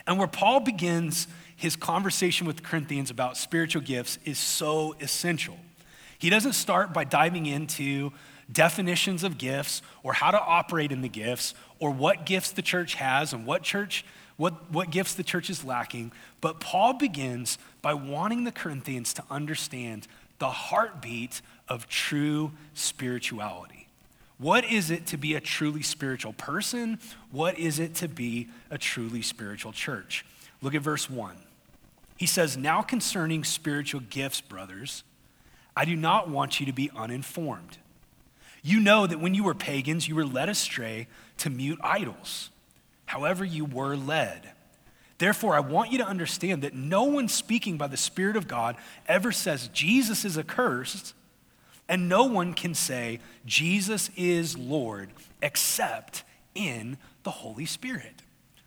And 0.06 0.18
where 0.18 0.28
Paul 0.28 0.60
begins 0.60 1.26
his 1.56 1.74
conversation 1.74 2.46
with 2.46 2.58
the 2.58 2.62
Corinthians 2.62 3.10
about 3.10 3.36
spiritual 3.36 3.82
gifts 3.82 4.20
is 4.24 4.38
so 4.38 4.94
essential. 5.00 5.56
He 6.16 6.30
doesn't 6.30 6.52
start 6.52 6.94
by 6.94 7.02
diving 7.02 7.46
into 7.46 8.12
definitions 8.52 9.24
of 9.24 9.36
gifts 9.36 9.82
or 10.04 10.12
how 10.12 10.30
to 10.30 10.40
operate 10.40 10.92
in 10.92 11.02
the 11.02 11.08
gifts 11.08 11.54
or 11.80 11.90
what 11.90 12.24
gifts 12.24 12.52
the 12.52 12.62
church 12.62 12.94
has 12.94 13.32
and 13.32 13.46
what 13.46 13.62
church 13.62 14.04
what, 14.36 14.70
what 14.70 14.90
gifts 14.90 15.14
the 15.14 15.22
church 15.22 15.48
is 15.48 15.64
lacking 15.64 16.12
but 16.42 16.60
paul 16.60 16.92
begins 16.92 17.56
by 17.80 17.94
wanting 17.94 18.44
the 18.44 18.52
corinthians 18.52 19.14
to 19.14 19.24
understand 19.30 20.06
the 20.40 20.50
heartbeat 20.50 21.40
of 21.68 21.88
true 21.88 22.52
spirituality 22.74 23.83
what 24.38 24.64
is 24.64 24.90
it 24.90 25.06
to 25.06 25.16
be 25.16 25.34
a 25.34 25.40
truly 25.40 25.82
spiritual 25.82 26.32
person? 26.32 26.98
What 27.30 27.58
is 27.58 27.78
it 27.78 27.94
to 27.96 28.08
be 28.08 28.48
a 28.70 28.78
truly 28.78 29.22
spiritual 29.22 29.72
church? 29.72 30.24
Look 30.60 30.74
at 30.74 30.82
verse 30.82 31.08
1. 31.08 31.36
He 32.16 32.26
says, 32.26 32.56
Now 32.56 32.82
concerning 32.82 33.44
spiritual 33.44 34.00
gifts, 34.00 34.40
brothers, 34.40 35.04
I 35.76 35.84
do 35.84 35.96
not 35.96 36.28
want 36.28 36.60
you 36.60 36.66
to 36.66 36.72
be 36.72 36.90
uninformed. 36.96 37.78
You 38.62 38.80
know 38.80 39.06
that 39.06 39.20
when 39.20 39.34
you 39.34 39.44
were 39.44 39.54
pagans, 39.54 40.08
you 40.08 40.14
were 40.14 40.24
led 40.24 40.48
astray 40.48 41.06
to 41.38 41.50
mute 41.50 41.78
idols, 41.82 42.50
however, 43.06 43.44
you 43.44 43.64
were 43.64 43.94
led. 43.96 44.50
Therefore, 45.18 45.54
I 45.54 45.60
want 45.60 45.92
you 45.92 45.98
to 45.98 46.06
understand 46.06 46.62
that 46.62 46.74
no 46.74 47.04
one 47.04 47.28
speaking 47.28 47.76
by 47.76 47.86
the 47.86 47.96
Spirit 47.96 48.36
of 48.36 48.48
God 48.48 48.76
ever 49.06 49.30
says 49.30 49.68
Jesus 49.68 50.24
is 50.24 50.36
accursed 50.36 51.14
and 51.88 52.08
no 52.08 52.24
one 52.24 52.54
can 52.54 52.74
say, 52.74 53.20
Jesus 53.44 54.10
is 54.16 54.56
Lord, 54.56 55.10
except 55.42 56.24
in 56.54 56.96
the 57.22 57.30
Holy 57.30 57.66
Spirit. 57.66 58.22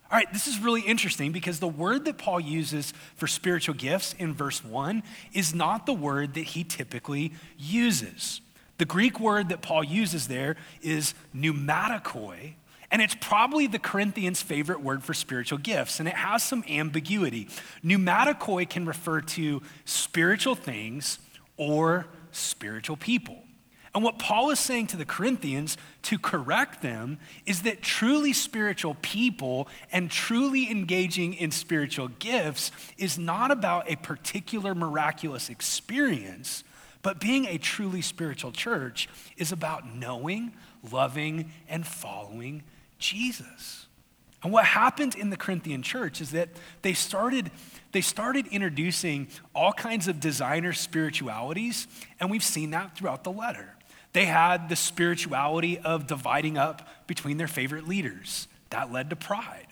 All 0.10 0.18
right, 0.18 0.32
this 0.32 0.48
is 0.48 0.60
really 0.60 0.82
interesting 0.82 1.34
because 1.34 1.60
the 1.60 1.68
word 1.68 2.06
that 2.06 2.18
Paul 2.18 2.40
uses 2.40 2.94
for 3.16 3.28
spiritual 3.28 3.76
gifts 3.76 4.14
in 4.18 4.34
verse 4.34 4.64
1 4.64 5.04
is 5.34 5.54
not 5.54 5.86
the 5.86 5.94
word 5.94 6.36
that 6.36 6.46
he 6.46 6.64
typically 6.64 7.34
uses. 7.58 8.40
The 8.78 8.86
Greek 8.86 9.20
word 9.20 9.50
that 9.50 9.62
Paul 9.62 9.84
uses 9.84 10.28
there 10.28 10.56
is 10.82 11.14
pneumatikoi, 11.36 12.54
and 12.90 13.02
it's 13.02 13.16
probably 13.20 13.68
the 13.68 13.80
Corinthians' 13.80 14.42
favorite 14.42 14.82
word 14.82 15.04
for 15.04 15.14
spiritual 15.14 15.58
gifts, 15.58 16.00
and 16.00 16.08
it 16.08 16.16
has 16.16 16.42
some 16.42 16.64
ambiguity. 16.70 17.50
Pneumatikoi 17.84 18.70
can 18.70 18.86
refer 18.86 19.20
to 19.22 19.62
spiritual 19.84 20.56
things 20.56 21.20
or 21.58 22.06
spiritual 22.32 22.98
people. 22.98 23.44
And 23.96 24.04
what 24.04 24.20
Paul 24.20 24.52
is 24.52 24.60
saying 24.60 24.88
to 24.88 24.98
the 24.98 25.06
Corinthians 25.06 25.76
to 26.04 26.20
correct 26.20 26.84
them 26.84 27.18
is 27.48 27.64
that 27.64 27.82
truly 27.82 28.32
spiritual 28.32 28.96
people 29.02 29.68
and 29.92 30.12
truly 30.12 30.70
engaging 30.70 31.34
in 31.34 31.50
spiritual 31.50 32.10
gifts 32.20 32.72
is 33.00 33.18
not 33.18 33.50
about 33.50 33.90
a 33.90 33.96
particular 33.96 34.76
miraculous 34.76 35.50
experience, 35.50 36.64
but 37.02 37.20
being 37.20 37.46
a 37.46 37.58
truly 37.58 38.04
spiritual 38.04 38.52
church 38.52 39.10
is 39.36 39.52
about 39.52 39.92
knowing, 39.92 40.54
loving, 40.92 41.52
and 41.68 41.88
following 41.88 42.62
Jesus. 43.00 43.87
And 44.48 44.54
what 44.54 44.64
happened 44.64 45.16
in 45.16 45.30
the 45.30 45.36
Corinthian 45.36 45.82
church 45.82 46.22
is 46.22 46.32
that 46.32 46.48
they 46.82 46.94
started 46.94 47.52
they 47.92 48.00
started 48.00 48.48
introducing 48.48 49.28
all 49.54 49.74
kinds 49.74 50.08
of 50.08 50.22
designer 50.22 50.72
spiritualities, 50.72 51.86
and 52.22 52.32
we've 52.32 52.42
seen 52.42 52.72
that 52.72 52.96
throughout 52.96 53.26
the 53.26 53.32
letter. 53.34 53.76
They 54.14 54.24
had 54.24 54.70
the 54.70 54.78
spirituality 54.78 55.80
of 55.80 56.08
dividing 56.08 56.58
up 56.58 56.88
between 57.08 57.36
their 57.36 57.50
favorite 57.50 57.90
leaders. 57.90 58.48
That 58.70 58.90
led 58.90 59.10
to 59.10 59.18
pride. 59.18 59.68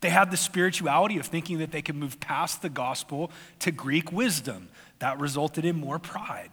They 0.00 0.10
had 0.10 0.32
the 0.32 0.36
spirituality 0.36 1.18
of 1.18 1.26
thinking 1.26 1.58
that 1.58 1.70
they 1.70 1.80
could 1.80 1.94
move 1.94 2.18
past 2.18 2.62
the 2.62 2.68
gospel 2.68 3.30
to 3.60 3.70
Greek 3.70 4.10
wisdom. 4.10 4.70
That 4.98 5.20
resulted 5.20 5.64
in 5.64 5.76
more 5.76 6.00
pride. 6.00 6.50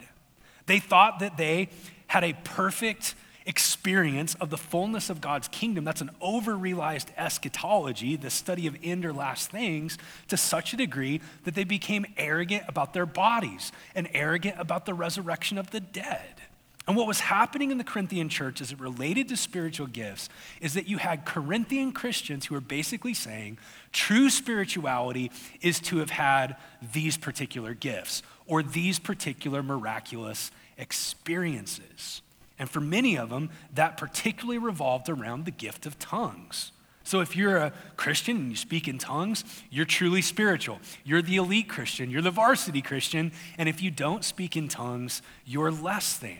They 0.66 0.78
thought 0.78 1.18
that 1.18 1.36
they 1.36 1.70
had 2.06 2.22
a 2.22 2.34
perfect 2.44 3.16
experience 3.46 4.34
of 4.36 4.50
the 4.50 4.56
fullness 4.56 5.10
of 5.10 5.20
God's 5.20 5.48
kingdom. 5.48 5.84
That's 5.84 6.00
an 6.00 6.10
over 6.20 6.56
realized 6.56 7.10
eschatology, 7.16 8.16
the 8.16 8.30
study 8.30 8.66
of 8.66 8.76
end 8.82 9.04
or 9.04 9.12
last 9.12 9.50
things, 9.50 9.98
to 10.28 10.36
such 10.36 10.72
a 10.72 10.76
degree 10.76 11.20
that 11.44 11.54
they 11.54 11.64
became 11.64 12.06
arrogant 12.16 12.64
about 12.68 12.94
their 12.94 13.06
bodies 13.06 13.72
and 13.94 14.08
arrogant 14.14 14.56
about 14.58 14.86
the 14.86 14.94
resurrection 14.94 15.58
of 15.58 15.70
the 15.70 15.80
dead. 15.80 16.40
And 16.86 16.96
what 16.96 17.06
was 17.06 17.20
happening 17.20 17.70
in 17.70 17.78
the 17.78 17.84
Corinthian 17.84 18.28
church 18.28 18.60
as 18.60 18.70
it 18.70 18.78
related 18.78 19.28
to 19.28 19.36
spiritual 19.38 19.86
gifts 19.86 20.28
is 20.60 20.74
that 20.74 20.86
you 20.86 20.98
had 20.98 21.24
Corinthian 21.24 21.92
Christians 21.92 22.46
who 22.46 22.54
were 22.54 22.60
basically 22.60 23.14
saying 23.14 23.56
true 23.92 24.28
spirituality 24.28 25.30
is 25.62 25.80
to 25.80 25.98
have 25.98 26.10
had 26.10 26.56
these 26.92 27.16
particular 27.16 27.72
gifts 27.72 28.22
or 28.46 28.62
these 28.62 28.98
particular 28.98 29.62
miraculous 29.62 30.50
experiences. 30.76 32.20
And 32.58 32.70
for 32.70 32.80
many 32.80 33.16
of 33.16 33.30
them, 33.30 33.50
that 33.74 33.96
particularly 33.96 34.58
revolved 34.58 35.08
around 35.08 35.44
the 35.44 35.50
gift 35.50 35.86
of 35.86 35.98
tongues. 35.98 36.72
So 37.02 37.20
if 37.20 37.36
you're 37.36 37.58
a 37.58 37.72
Christian 37.96 38.36
and 38.36 38.50
you 38.50 38.56
speak 38.56 38.88
in 38.88 38.96
tongues, 38.96 39.44
you're 39.70 39.84
truly 39.84 40.22
spiritual. 40.22 40.80
You're 41.04 41.20
the 41.20 41.36
elite 41.36 41.68
Christian, 41.68 42.10
you're 42.10 42.22
the 42.22 42.30
varsity 42.30 42.80
Christian, 42.80 43.30
and 43.58 43.68
if 43.68 43.82
you 43.82 43.90
don't 43.90 44.24
speak 44.24 44.56
in 44.56 44.68
tongues, 44.68 45.20
you're 45.44 45.70
less 45.70 46.16
than. 46.16 46.38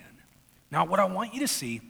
Now, 0.70 0.86
what 0.86 1.00
I 1.00 1.04
want 1.04 1.34
you 1.34 1.40
to 1.40 1.48
see 1.48 1.82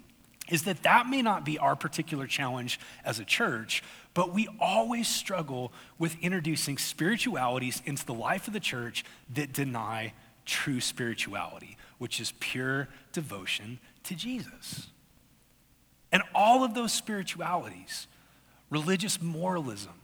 is 0.51 0.65
that 0.65 0.83
that 0.83 1.09
may 1.09 1.23
not 1.23 1.45
be 1.45 1.59
our 1.59 1.77
particular 1.77 2.27
challenge 2.27 2.81
as 3.05 3.19
a 3.19 3.25
church, 3.25 3.83
but 4.13 4.35
we 4.35 4.49
always 4.61 5.09
struggle 5.09 5.73
with 5.99 6.17
introducing 6.21 6.77
spiritualities 6.77 7.81
into 7.87 8.05
the 8.05 8.13
life 8.13 8.47
of 8.47 8.53
the 8.53 8.61
church 8.61 9.05
that 9.33 9.53
deny 9.53 10.13
true 10.45 10.81
spirituality, 10.81 11.77
which 11.99 12.21
is 12.21 12.33
pure 12.41 12.89
devotion 13.13 13.79
to 14.05 14.15
Jesus. 14.15 14.89
And 16.13 16.23
all 16.35 16.63
of 16.65 16.75
those 16.75 16.93
spiritualities, 16.93 18.07
religious 18.71 19.21
moralism, 19.21 19.95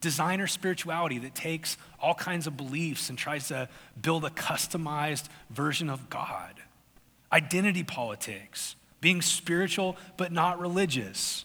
designer 0.00 0.46
spirituality 0.46 1.18
that 1.18 1.34
takes 1.34 1.76
all 2.00 2.14
kinds 2.14 2.46
of 2.46 2.56
beliefs 2.56 3.08
and 3.08 3.18
tries 3.18 3.48
to 3.48 3.68
build 4.00 4.24
a 4.24 4.30
customized 4.30 5.28
version 5.50 5.88
of 5.88 6.10
God, 6.10 6.54
identity 7.32 7.84
politics, 7.84 8.76
being 9.00 9.22
spiritual 9.22 9.96
but 10.16 10.32
not 10.32 10.60
religious, 10.60 11.44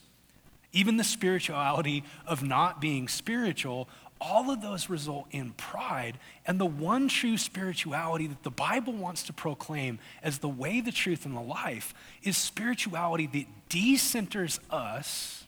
even 0.74 0.98
the 0.98 1.04
spirituality 1.04 2.04
of 2.26 2.44
not 2.44 2.82
being 2.82 3.08
spiritual 3.08 3.88
all 4.20 4.52
of 4.52 4.62
those 4.62 4.90
result 4.90 5.28
in 5.32 5.52
pride. 5.52 6.18
And 6.46 6.60
the 6.60 6.66
one 6.66 7.08
true 7.08 7.38
spirituality 7.38 8.28
that 8.28 8.44
the 8.44 8.52
Bible 8.52 8.94
wants 8.94 9.24
to 9.24 9.34
proclaim 9.34 10.00
as 10.24 10.40
the 10.40 10.50
way, 10.50 10.82
the 10.82 10.92
truth, 10.92 11.26
and 11.26 11.36
the 11.36 11.42
life 11.42 11.94
is 12.24 12.38
spirituality 12.38 13.28
that 13.28 13.46
decenters 13.70 14.60
us 14.72 15.46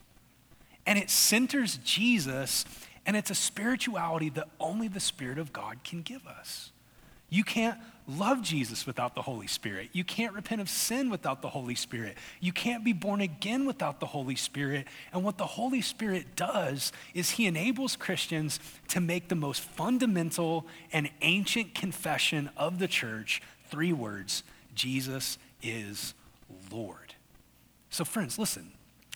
and 0.89 0.97
it 0.97 1.11
centers 1.11 1.77
Jesus, 1.83 2.65
and 3.05 3.15
it's 3.15 3.29
a 3.29 3.35
spirituality 3.35 4.29
that 4.29 4.47
only 4.59 4.87
the 4.87 4.99
Spirit 4.99 5.37
of 5.37 5.53
God 5.53 5.83
can 5.83 6.01
give 6.01 6.25
us. 6.25 6.71
You 7.29 7.43
can't 7.43 7.77
love 8.17 8.41
Jesus 8.41 8.85
without 8.85 9.15
the 9.15 9.21
Holy 9.21 9.47
Spirit. 9.47 9.89
You 9.93 10.03
can't 10.03 10.33
repent 10.33 10.61
of 10.61 10.69
sin 10.69 11.09
without 11.09 11.41
the 11.41 11.49
Holy 11.49 11.75
Spirit. 11.75 12.17
You 12.39 12.51
can't 12.51 12.83
be 12.83 12.93
born 12.93 13.21
again 13.21 13.65
without 13.65 13.99
the 13.99 14.07
Holy 14.07 14.35
Spirit. 14.35 14.87
And 15.13 15.23
what 15.23 15.37
the 15.37 15.45
Holy 15.45 15.81
Spirit 15.81 16.35
does 16.35 16.91
is 17.13 17.31
he 17.31 17.45
enables 17.45 17.95
Christians 17.95 18.59
to 18.89 18.99
make 18.99 19.27
the 19.27 19.35
most 19.35 19.61
fundamental 19.61 20.65
and 20.91 21.09
ancient 21.21 21.75
confession 21.75 22.49
of 22.57 22.79
the 22.79 22.87
church 22.87 23.41
three 23.69 23.93
words 23.93 24.43
Jesus 24.75 25.37
is 25.61 26.13
Lord. 26.71 27.13
So, 27.89 28.05
friends, 28.05 28.39
listen. 28.39 28.71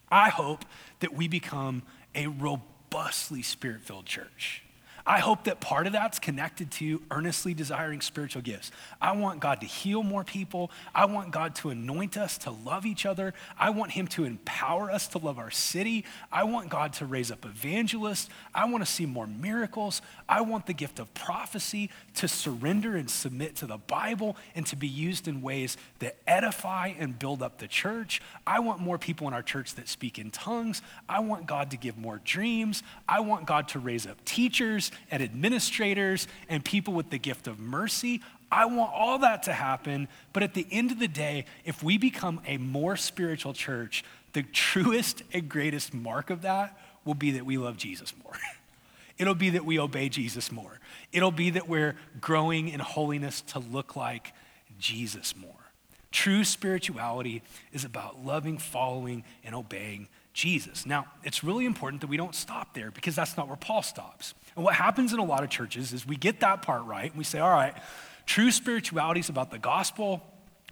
I 0.09 0.29
hope 0.29 0.65
that 0.99 1.13
we 1.13 1.27
become 1.27 1.83
a 2.13 2.27
robustly 2.27 3.41
spirit 3.41 3.81
filled 3.81 4.05
church. 4.05 4.62
I 5.05 5.19
hope 5.19 5.43
that 5.45 5.59
part 5.59 5.85
of 5.85 5.91
that's 5.91 6.17
connected 6.17 6.71
to 6.71 7.01
earnestly 7.11 7.53
desiring 7.53 7.99
spiritual 7.99 8.41
gifts. 8.41 8.71
I 9.01 9.11
want 9.11 9.41
God 9.41 9.59
to 9.59 9.67
heal 9.67 10.01
more 10.01 10.23
people. 10.23 10.71
I 10.95 11.05
want 11.05 11.31
God 11.31 11.55
to 11.55 11.71
anoint 11.71 12.15
us 12.15 12.37
to 12.39 12.51
love 12.51 12.85
each 12.85 13.05
other. 13.05 13.33
I 13.59 13.71
want 13.71 13.91
Him 13.91 14.07
to 14.07 14.23
empower 14.23 14.89
us 14.89 15.09
to 15.09 15.17
love 15.17 15.39
our 15.39 15.51
city. 15.51 16.05
I 16.31 16.45
want 16.45 16.69
God 16.69 16.93
to 16.93 17.05
raise 17.05 17.31
up 17.31 17.45
evangelists. 17.45 18.29
I 18.55 18.63
want 18.65 18.85
to 18.85 18.89
see 18.89 19.05
more 19.05 19.27
miracles. 19.27 20.01
I 20.29 20.39
want 20.39 20.67
the 20.67 20.73
gift 20.73 20.99
of 20.99 21.13
prophecy 21.13 21.89
to 22.15 22.29
surrender 22.29 22.95
and 22.95 23.09
submit 23.09 23.57
to 23.57 23.65
the 23.65 23.77
Bible 23.77 24.37
and 24.55 24.65
to 24.67 24.77
be 24.77 24.87
used 24.87 25.27
in 25.27 25.41
ways 25.41 25.75
that 25.99 26.15
edify 26.25 26.93
and 26.97 27.19
build 27.19 27.43
up 27.43 27.57
the 27.57 27.67
church. 27.67 28.21
I 28.47 28.61
want 28.61 28.79
more 28.79 28.97
people 28.97 29.27
in 29.27 29.33
our 29.33 29.43
church 29.43 29.75
that 29.75 29.89
speak 29.89 30.17
in 30.17 30.31
tongues. 30.31 30.81
I 31.09 31.19
want 31.19 31.45
God 31.45 31.71
to 31.71 31.77
give 31.77 31.97
more 31.97 32.21
dreams. 32.23 32.83
I 33.07 33.19
want 33.19 33.45
God 33.45 33.67
to 33.69 33.79
raise 33.79 34.07
up 34.07 34.23
teachers 34.23 34.92
and 35.11 35.21
administrators 35.23 36.27
and 36.49 36.63
people 36.63 36.93
with 36.93 37.09
the 37.09 37.17
gift 37.19 37.47
of 37.47 37.59
mercy. 37.59 38.21
I 38.51 38.65
want 38.65 38.91
all 38.93 39.19
that 39.19 39.43
to 39.43 39.53
happen. 39.53 40.07
But 40.31 40.43
at 40.43 40.53
the 40.53 40.67
end 40.71 40.91
of 40.91 40.99
the 40.99 41.07
day, 41.07 41.45
if 41.65 41.81
we 41.81 41.97
become 41.97 42.41
a 42.45 42.57
more 42.57 42.95
spiritual 42.95 43.53
church, 43.53 44.03
the 44.33 44.43
truest 44.43 45.23
and 45.33 45.49
greatest 45.49 45.93
mark 45.93 46.29
of 46.29 46.41
that 46.43 46.77
will 47.05 47.15
be 47.15 47.31
that 47.31 47.45
we 47.45 47.57
love 47.57 47.77
Jesus 47.77 48.13
more. 48.23 48.33
It'll 49.17 49.35
be 49.35 49.51
that 49.51 49.65
we 49.65 49.79
obey 49.79 50.09
Jesus 50.09 50.51
more. 50.51 50.79
It'll 51.11 51.31
be 51.31 51.51
that 51.51 51.69
we're 51.69 51.95
growing 52.19 52.69
in 52.69 52.79
holiness 52.79 53.41
to 53.41 53.59
look 53.59 53.95
like 53.95 54.33
Jesus 54.79 55.35
more. 55.35 55.62
True 56.13 56.43
spirituality 56.43 57.41
is 57.71 57.85
about 57.85 58.23
loving, 58.23 58.59
following, 58.59 59.23
and 59.43 59.55
obeying 59.55 60.07
Jesus. 60.31 60.85
Now, 60.85 61.07
it's 61.23 61.43
really 61.43 61.65
important 61.65 62.01
that 62.01 62.07
we 62.07 62.17
don't 62.17 62.35
stop 62.35 62.75
there 62.75 62.91
because 62.91 63.15
that's 63.15 63.35
not 63.35 63.47
where 63.47 63.57
Paul 63.57 63.81
stops. 63.81 64.35
And 64.55 64.63
what 64.63 64.75
happens 64.75 65.11
in 65.11 65.17
a 65.17 65.25
lot 65.25 65.43
of 65.43 65.49
churches 65.49 65.91
is 65.91 66.05
we 66.05 66.15
get 66.15 66.39
that 66.41 66.61
part 66.61 66.85
right 66.85 67.09
and 67.09 67.17
we 67.17 67.23
say, 67.23 67.39
all 67.39 67.49
right, 67.49 67.73
true 68.27 68.51
spirituality 68.51 69.21
is 69.21 69.29
about 69.29 69.49
the 69.49 69.57
gospel. 69.57 70.21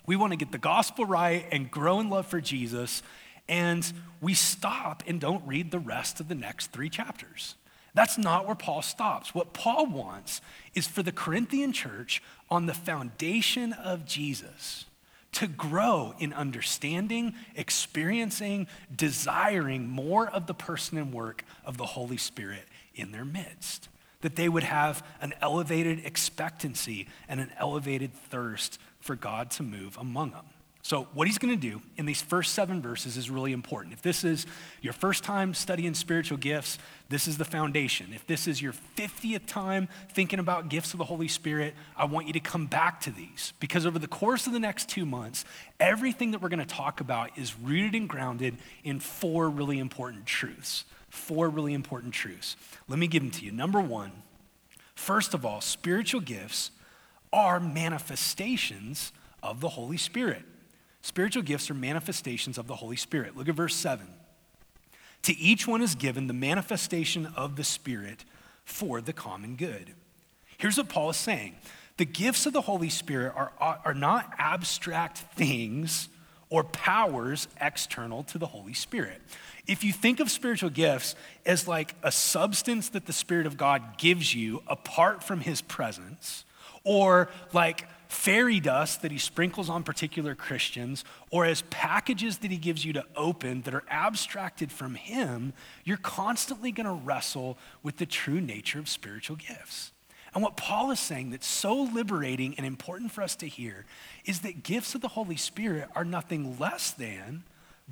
We 0.06 0.16
want 0.16 0.32
to 0.32 0.38
get 0.38 0.52
the 0.52 0.60
gospel 0.60 1.06
right 1.06 1.44
and 1.52 1.72
grow 1.72 2.00
in 2.00 2.12
love 2.12 2.28
for 2.28 2.40
Jesus. 2.40 3.02
And 3.50 3.92
we 4.22 4.36
stop 4.36 5.02
and 5.08 5.20
don't 5.20 5.46
read 5.48 5.72
the 5.72 5.80
rest 5.80 6.20
of 6.20 6.28
the 6.28 6.36
next 6.36 6.68
three 6.68 6.90
chapters. 6.90 7.56
That's 7.96 8.20
not 8.20 8.46
where 8.46 8.56
Paul 8.56 8.84
stops. 8.84 9.34
What 9.34 9.54
Paul 9.54 9.88
wants 9.88 10.40
is 10.76 10.86
for 10.86 11.02
the 11.02 11.12
Corinthian 11.12 11.74
church 11.74 12.22
on 12.52 12.68
the 12.68 12.76
foundation 12.76 13.74
of 13.74 14.06
Jesus 14.06 14.86
to 15.34 15.48
grow 15.48 16.14
in 16.20 16.34
understanding, 16.34 17.34
experiencing, 17.56 18.68
desiring 18.94 19.88
more 19.88 20.28
of 20.28 20.48
the 20.48 20.54
person 20.54 20.98
and 20.98 21.14
work 21.14 21.46
of 21.66 21.78
the 21.78 21.86
Holy 21.86 22.18
Spirit 22.18 22.64
in 22.96 23.12
their 23.12 23.26
midst. 23.26 23.88
That 24.22 24.36
they 24.36 24.50
would 24.50 24.64
have 24.64 25.06
an 25.20 25.34
elevated 25.42 26.06
expectancy 26.06 27.08
and 27.28 27.40
an 27.40 27.52
elevated 27.58 28.14
thirst 28.14 28.78
for 29.00 29.16
God 29.16 29.50
to 29.52 29.64
move 29.64 29.98
among 29.98 30.32
them. 30.32 30.46
So, 30.84 31.08
what 31.14 31.28
he's 31.28 31.38
going 31.38 31.54
to 31.54 31.70
do 31.70 31.82
in 31.96 32.08
these 32.08 32.24
first 32.24 32.54
seven 32.54 32.82
verses 32.82 33.16
is 33.16 33.30
really 33.30 33.54
important. 33.54 33.94
If 33.94 34.02
this 34.02 34.24
is 34.24 34.48
your 34.82 34.94
first 34.94 35.24
time 35.24 35.54
studying 35.54 35.94
spiritual 35.94 36.38
gifts, 36.38 36.80
this 37.08 37.28
is 37.28 37.38
the 37.38 37.46
foundation. 37.46 38.08
If 38.16 38.26
this 38.26 38.48
is 38.48 38.62
your 38.62 38.74
50th 38.98 39.46
time 39.46 39.90
thinking 40.12 40.40
about 40.40 40.70
gifts 40.70 40.94
of 40.94 40.98
the 40.98 41.06
Holy 41.06 41.28
Spirit, 41.28 41.76
I 41.96 42.06
want 42.06 42.26
you 42.26 42.34
to 42.34 42.40
come 42.40 42.66
back 42.66 43.00
to 43.02 43.12
these 43.12 43.54
because 43.60 43.86
over 43.86 44.00
the 44.00 44.08
course 44.08 44.48
of 44.48 44.54
the 44.54 44.60
next 44.60 44.90
two 44.90 45.06
months, 45.06 45.46
everything 45.80 46.32
that 46.32 46.42
we're 46.42 46.50
going 46.50 46.60
to 46.60 46.66
talk 46.66 47.00
about 47.00 47.38
is 47.38 47.58
rooted 47.60 47.94
and 47.94 48.10
grounded 48.10 48.58
in 48.84 49.00
four 49.00 49.50
really 49.50 49.78
important 49.78 50.26
truths. 50.26 50.86
Four 51.10 51.50
really 51.50 51.74
important 51.74 52.14
truths. 52.14 52.56
Let 52.88 52.98
me 52.98 53.08
give 53.08 53.22
them 53.22 53.32
to 53.32 53.46
you. 53.46 53.52
Number 53.52 53.82
one, 53.82 54.12
first 54.96 55.36
of 55.36 55.46
all, 55.46 55.62
spiritual 55.62 56.22
gifts 56.22 56.72
are 57.32 57.60
manifestations 57.60 59.12
of 59.44 59.60
the 59.60 59.70
Holy 59.70 59.98
Spirit. 59.98 60.44
Spiritual 61.02 61.44
gifts 61.44 61.70
are 61.70 61.74
manifestations 61.74 62.58
of 62.58 62.68
the 62.68 62.76
Holy 62.76 62.96
Spirit. 62.96 63.36
Look 63.36 63.50
at 63.50 63.56
verse 63.56 63.76
7. 63.76 64.08
To 65.24 65.38
each 65.38 65.68
one 65.68 65.82
is 65.82 65.96
given 65.96 66.28
the 66.28 66.34
manifestation 66.34 67.28
of 67.36 67.56
the 67.56 67.64
Spirit 67.64 68.24
for 68.66 69.02
the 69.02 69.14
common 69.14 69.56
good. 69.56 69.94
Here's 70.58 70.78
what 70.78 70.90
Paul 70.90 71.10
is 71.10 71.18
saying 71.18 71.56
the 71.98 72.06
gifts 72.06 72.46
of 72.46 72.54
the 72.54 72.62
Holy 72.62 72.90
Spirit 72.90 73.34
are, 73.36 73.52
are 73.60 73.94
not 73.94 74.34
abstract 74.38 75.20
things 75.20 76.10
or 76.50 76.64
powers 76.64 77.48
external 77.60 78.24
to 78.24 78.38
the 78.38 78.48
Holy 78.48 78.74
Spirit. 78.74 79.22
If 79.68 79.84
you 79.84 79.94
think 79.94 80.20
of 80.20 80.30
spiritual 80.30 80.70
gifts 80.70 81.16
as 81.46 81.68
like 81.68 81.96
a 82.04 82.12
substance 82.12 82.90
that 82.90 83.06
the 83.06 83.14
Spirit 83.14 83.46
of 83.46 83.58
God 83.58 83.98
gives 83.98 84.34
you 84.34 84.62
apart 84.68 85.24
from 85.24 85.42
His 85.42 85.62
presence, 85.62 86.46
or 86.84 87.30
like 87.54 87.88
fairy 88.12 88.60
dust 88.60 89.02
that 89.02 89.12
he 89.12 89.18
sprinkles 89.18 89.70
on 89.70 89.84
particular 89.84 90.36
Christians 90.36 91.06
or 91.30 91.46
as 91.46 91.62
packages 91.70 92.40
that 92.40 92.52
he 92.52 92.58
gives 92.58 92.84
you 92.84 92.92
to 92.94 93.06
open 93.16 93.62
that 93.62 93.74
are 93.74 93.86
abstracted 93.90 94.70
from 94.70 94.96
him, 94.96 95.54
you're 95.86 95.96
constantly 95.96 96.74
going 96.74 96.86
to 96.86 97.06
wrestle 97.06 97.58
with 97.82 97.98
the 97.98 98.06
true 98.06 98.42
nature 98.42 98.80
of 98.80 98.90
spiritual 98.90 99.38
gifts. 99.38 99.94
And 100.34 100.44
what 100.44 100.58
Paul 100.58 100.92
is 100.92 101.00
saying 101.00 101.32
that's 101.32 101.48
so 101.48 101.74
liberating 101.84 102.54
and 102.58 102.66
important 102.66 103.14
for 103.14 103.22
us 103.22 103.36
to 103.38 103.48
hear 103.48 103.86
is 104.26 104.42
that 104.42 104.64
gifts 104.64 104.94
of 104.94 105.00
the 105.00 105.08
Holy 105.08 105.38
Spirit 105.38 105.88
are 105.96 106.06
nothing 106.06 106.58
less 106.60 106.92
than 106.92 107.44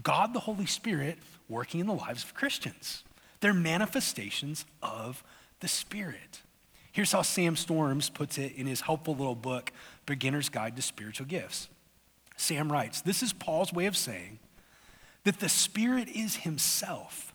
God 0.03 0.33
the 0.33 0.41
Holy 0.41 0.65
Spirit 0.65 1.17
working 1.47 1.79
in 1.79 1.87
the 1.87 1.93
lives 1.93 2.25
of 2.25 2.33
Christians. 2.33 3.03
They're 3.39 3.53
manifestations 3.53 4.65
of 4.83 5.23
the 5.61 5.69
Spirit. 5.69 6.41
Here's 6.91 7.11
how 7.11 7.21
Sam 7.21 7.55
Storms 7.55 8.09
puts 8.09 8.37
it 8.37 8.53
in 8.55 8.67
his 8.67 8.81
helpful 8.81 9.15
little 9.15 9.35
book, 9.35 9.71
Beginner's 10.09 10.49
Guide 10.49 10.75
to 10.75 10.81
Spiritual 10.81 11.27
Gifts. 11.27 11.69
Sam 12.35 12.71
writes 12.71 12.99
This 13.01 13.21
is 13.21 13.31
Paul's 13.31 13.71
way 13.71 13.85
of 13.85 13.95
saying 13.95 14.39
that 15.23 15.39
the 15.39 15.47
Spirit 15.47 16.09
is 16.09 16.37
Himself 16.37 17.33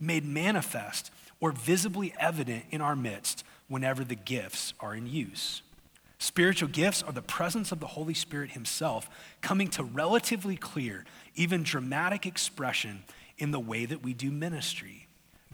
made 0.00 0.24
manifest 0.24 1.12
or 1.38 1.52
visibly 1.52 2.14
evident 2.18 2.64
in 2.70 2.80
our 2.80 2.96
midst 2.96 3.44
whenever 3.68 4.04
the 4.04 4.14
gifts 4.14 4.72
are 4.80 4.94
in 4.94 5.06
use. 5.06 5.60
Spiritual 6.18 6.70
gifts 6.70 7.02
are 7.02 7.12
the 7.12 7.20
presence 7.20 7.72
of 7.72 7.78
the 7.78 7.86
Holy 7.86 8.14
Spirit 8.14 8.52
Himself 8.52 9.10
coming 9.42 9.68
to 9.68 9.84
relatively 9.84 10.56
clear, 10.56 11.04
even 11.34 11.62
dramatic 11.62 12.24
expression 12.24 13.04
in 13.36 13.50
the 13.50 13.60
way 13.60 13.84
that 13.84 14.02
we 14.02 14.14
do 14.14 14.30
ministry. 14.30 15.08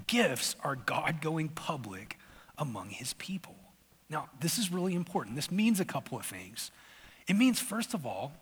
Gifts 0.06 0.54
are 0.62 0.76
God 0.76 1.20
going 1.20 1.48
public 1.48 2.16
among 2.56 2.90
His 2.90 3.12
people. 3.14 3.56
Now, 4.10 4.28
this 4.40 4.58
is 4.58 4.72
really 4.72 4.94
important. 4.94 5.36
This 5.36 5.50
means 5.50 5.80
a 5.80 5.84
couple 5.84 6.18
of 6.18 6.26
things. 6.26 6.70
It 7.26 7.36
means, 7.36 7.58
first 7.58 7.94
of 7.94 8.04
all, 8.04 8.32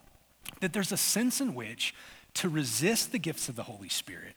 that 0.61 0.73
there's 0.73 0.93
a 0.93 0.97
sense 0.97 1.41
in 1.41 1.55
which 1.55 1.95
to 2.35 2.49
resist 2.49 3.13
the 3.13 3.19
gifts 3.19 3.49
of 3.49 3.57
the 3.57 3.63
Holy 3.65 3.89
Spirit, 3.89 4.35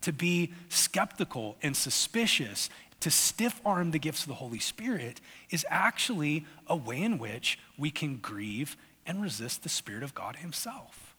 to 0.00 0.12
be 0.12 0.52
skeptical 0.68 1.56
and 1.62 1.76
suspicious 1.76 2.70
to 3.00 3.10
stiff 3.10 3.60
arm 3.66 3.90
the 3.90 3.98
gifts 3.98 4.22
of 4.22 4.28
the 4.28 4.34
Holy 4.34 4.60
Spirit 4.60 5.20
is 5.50 5.66
actually 5.68 6.46
a 6.68 6.76
way 6.76 7.02
in 7.02 7.18
which 7.18 7.58
we 7.76 7.90
can 7.90 8.18
grieve 8.18 8.76
and 9.04 9.20
resist 9.20 9.64
the 9.64 9.68
Spirit 9.68 10.04
of 10.04 10.14
God 10.14 10.36
Himself. 10.36 11.16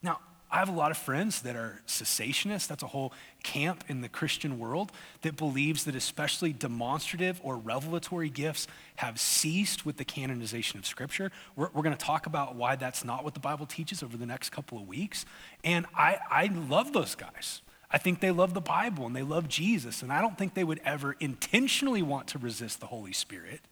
Now, 0.00 0.20
I 0.54 0.58
have 0.58 0.68
a 0.68 0.72
lot 0.72 0.92
of 0.92 0.96
friends 0.96 1.42
that 1.42 1.56
are 1.56 1.82
cessationists. 1.84 2.68
That's 2.68 2.84
a 2.84 2.86
whole 2.86 3.12
camp 3.42 3.82
in 3.88 4.02
the 4.02 4.08
Christian 4.08 4.60
world 4.60 4.92
that 5.22 5.36
believes 5.36 5.82
that 5.82 5.96
especially 5.96 6.52
demonstrative 6.52 7.40
or 7.42 7.56
revelatory 7.56 8.30
gifts 8.30 8.68
have 8.94 9.18
ceased 9.18 9.84
with 9.84 9.96
the 9.96 10.04
canonization 10.04 10.78
of 10.78 10.86
Scripture. 10.86 11.32
We're, 11.56 11.70
we're 11.74 11.82
going 11.82 11.96
to 11.96 12.04
talk 12.04 12.26
about 12.26 12.54
why 12.54 12.76
that's 12.76 13.04
not 13.04 13.24
what 13.24 13.34
the 13.34 13.40
Bible 13.40 13.66
teaches 13.66 14.00
over 14.00 14.16
the 14.16 14.26
next 14.26 14.50
couple 14.50 14.78
of 14.78 14.86
weeks. 14.86 15.26
And 15.64 15.86
I, 15.92 16.18
I 16.30 16.46
love 16.68 16.92
those 16.92 17.16
guys. 17.16 17.60
I 17.90 17.98
think 17.98 18.20
they 18.20 18.30
love 18.30 18.54
the 18.54 18.60
Bible 18.60 19.06
and 19.06 19.16
they 19.16 19.22
love 19.22 19.48
Jesus, 19.48 20.02
and 20.02 20.12
I 20.12 20.20
don't 20.20 20.38
think 20.38 20.54
they 20.54 20.62
would 20.62 20.80
ever 20.84 21.16
intentionally 21.18 22.02
want 22.02 22.28
to 22.28 22.38
resist 22.38 22.78
the 22.78 22.86
Holy 22.86 23.12
Spirit. 23.12 23.62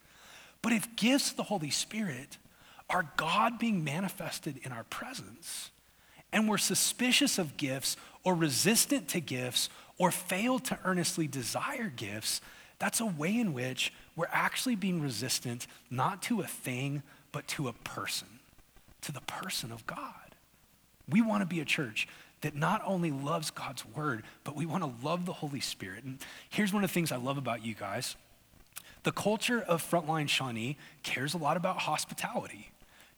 But 0.62 0.72
if 0.72 0.96
gifts 0.96 1.30
of 1.30 1.36
the 1.36 1.44
Holy 1.44 1.70
Spirit 1.70 2.38
are 2.90 3.12
God 3.16 3.60
being 3.60 3.84
manifested 3.84 4.58
in 4.64 4.72
our 4.72 4.82
presence, 4.82 5.70
and 6.32 6.48
we're 6.48 6.58
suspicious 6.58 7.38
of 7.38 7.56
gifts 7.56 7.96
or 8.24 8.34
resistant 8.34 9.08
to 9.08 9.20
gifts 9.20 9.68
or 9.98 10.10
fail 10.10 10.58
to 10.58 10.78
earnestly 10.84 11.26
desire 11.26 11.92
gifts, 11.94 12.40
that's 12.78 13.00
a 13.00 13.06
way 13.06 13.38
in 13.38 13.52
which 13.52 13.92
we're 14.16 14.26
actually 14.32 14.74
being 14.74 15.00
resistant 15.00 15.66
not 15.90 16.22
to 16.22 16.40
a 16.40 16.46
thing, 16.46 17.02
but 17.30 17.46
to 17.48 17.68
a 17.68 17.72
person, 17.72 18.28
to 19.02 19.12
the 19.12 19.20
person 19.20 19.70
of 19.70 19.86
God. 19.86 20.34
We 21.08 21.22
want 21.22 21.42
to 21.42 21.46
be 21.46 21.60
a 21.60 21.64
church 21.64 22.08
that 22.40 22.56
not 22.56 22.82
only 22.84 23.12
loves 23.12 23.50
God's 23.50 23.84
word, 23.86 24.24
but 24.42 24.56
we 24.56 24.66
want 24.66 24.82
to 24.82 25.06
love 25.06 25.26
the 25.26 25.32
Holy 25.32 25.60
Spirit. 25.60 26.02
And 26.02 26.18
here's 26.50 26.72
one 26.72 26.82
of 26.82 26.90
the 26.90 26.94
things 26.94 27.12
I 27.12 27.16
love 27.16 27.38
about 27.38 27.64
you 27.64 27.74
guys 27.74 28.16
the 29.04 29.12
culture 29.12 29.60
of 29.60 29.88
Frontline 29.88 30.28
Shawnee 30.28 30.76
cares 31.02 31.34
a 31.34 31.38
lot 31.38 31.56
about 31.56 31.78
hospitality. 31.78 32.71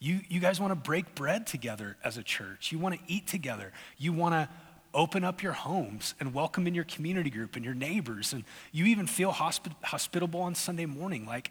You, 0.05 0.21
you 0.29 0.39
guys 0.39 0.61
want 0.61 0.71
to 0.71 0.75
break 0.75 1.15
bread 1.15 1.47
together 1.47 1.97
as 2.05 2.19
a 2.19 2.23
church. 2.23 2.71
You 2.71 2.79
want 2.79 2.95
to 2.95 3.01
eat 3.09 3.27
together. 3.27 3.73
You 3.97 4.13
want 4.13 4.35
to 4.35 4.51
open 4.93 5.25
up 5.25 5.43
your 5.43 5.55
homes 5.55 6.15
and 6.21 6.35
welcome 6.35 6.67
in 6.67 6.75
your 6.75 6.85
community 6.85 7.31
group 7.31 7.57
and 7.57 7.65
your 7.65 7.73
neighbors. 7.73 8.35
And 8.35 8.45
you 8.71 8.85
even 8.85 9.07
feel 9.07 9.33
hospi- 9.33 9.75
hospitable 9.83 10.43
on 10.43 10.55
Sunday 10.55 10.85
morning. 10.85 11.25
Like 11.25 11.51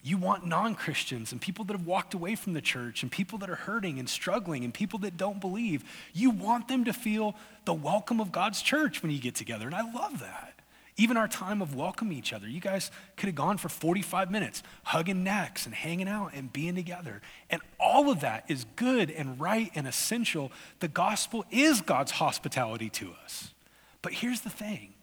you 0.00 0.16
want 0.16 0.46
non 0.46 0.76
Christians 0.76 1.32
and 1.32 1.40
people 1.40 1.64
that 1.64 1.72
have 1.72 1.88
walked 1.88 2.14
away 2.14 2.36
from 2.36 2.52
the 2.52 2.60
church 2.60 3.02
and 3.02 3.10
people 3.10 3.36
that 3.38 3.50
are 3.50 3.56
hurting 3.56 3.98
and 3.98 4.08
struggling 4.08 4.62
and 4.62 4.72
people 4.72 5.00
that 5.00 5.16
don't 5.16 5.40
believe. 5.40 5.82
You 6.14 6.30
want 6.30 6.68
them 6.68 6.84
to 6.84 6.92
feel 6.92 7.34
the 7.64 7.74
welcome 7.74 8.20
of 8.20 8.30
God's 8.30 8.62
church 8.62 9.02
when 9.02 9.10
you 9.10 9.18
get 9.18 9.34
together. 9.34 9.66
And 9.66 9.74
I 9.74 9.82
love 9.92 10.20
that. 10.20 10.54
Even 11.00 11.16
our 11.16 11.28
time 11.28 11.62
of 11.62 11.76
welcoming 11.76 12.18
each 12.18 12.32
other. 12.32 12.48
You 12.48 12.60
guys 12.60 12.90
could 13.16 13.26
have 13.26 13.36
gone 13.36 13.56
for 13.56 13.68
45 13.68 14.32
minutes 14.32 14.64
hugging 14.82 15.22
necks 15.22 15.64
and 15.64 15.74
hanging 15.74 16.08
out 16.08 16.32
and 16.34 16.52
being 16.52 16.74
together. 16.74 17.22
And 17.48 17.62
all 17.78 18.10
of 18.10 18.20
that 18.20 18.44
is 18.48 18.66
good 18.74 19.08
and 19.08 19.40
right 19.40 19.70
and 19.76 19.86
essential. 19.86 20.50
The 20.80 20.88
gospel 20.88 21.44
is 21.52 21.80
God's 21.80 22.10
hospitality 22.10 22.90
to 22.90 23.12
us. 23.24 23.54
But 24.02 24.12
here's 24.12 24.40
the 24.40 24.50
thing 24.50 24.94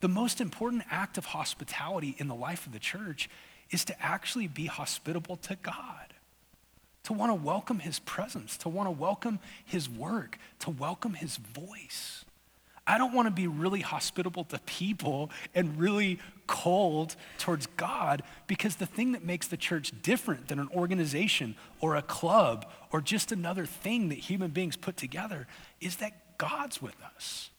the 0.00 0.08
most 0.08 0.40
important 0.42 0.84
act 0.90 1.18
of 1.18 1.24
hospitality 1.24 2.14
in 2.18 2.28
the 2.28 2.34
life 2.34 2.66
of 2.66 2.72
the 2.72 2.78
church 2.78 3.30
is 3.70 3.84
to 3.86 4.02
actually 4.02 4.46
be 4.46 4.66
hospitable 4.66 5.36
to 5.36 5.56
God, 5.56 6.14
to 7.04 7.12
want 7.14 7.30
to 7.30 7.34
welcome 7.34 7.80
his 7.80 7.98
presence, 7.98 8.56
to 8.58 8.68
want 8.68 8.86
to 8.86 8.90
welcome 8.90 9.40
his 9.64 9.88
work, 9.88 10.38
to 10.60 10.70
welcome 10.70 11.14
his 11.14 11.38
voice. 11.38 12.24
I 12.88 12.96
don't 12.96 13.12
want 13.12 13.26
to 13.26 13.30
be 13.30 13.46
really 13.46 13.82
hospitable 13.82 14.44
to 14.44 14.58
people 14.60 15.30
and 15.54 15.78
really 15.78 16.18
cold 16.46 17.14
towards 17.36 17.66
God 17.76 18.22
because 18.46 18.76
the 18.76 18.86
thing 18.86 19.12
that 19.12 19.22
makes 19.22 19.46
the 19.46 19.58
church 19.58 19.92
different 20.02 20.48
than 20.48 20.58
an 20.58 20.70
organization 20.74 21.54
or 21.80 21.96
a 21.96 22.02
club 22.02 22.64
or 22.90 23.02
just 23.02 23.30
another 23.30 23.66
thing 23.66 24.08
that 24.08 24.18
human 24.18 24.50
beings 24.50 24.74
put 24.74 24.96
together 24.96 25.46
is 25.82 25.96
that 25.96 26.38
God's 26.38 26.80
with 26.80 26.96
us. 27.14 27.50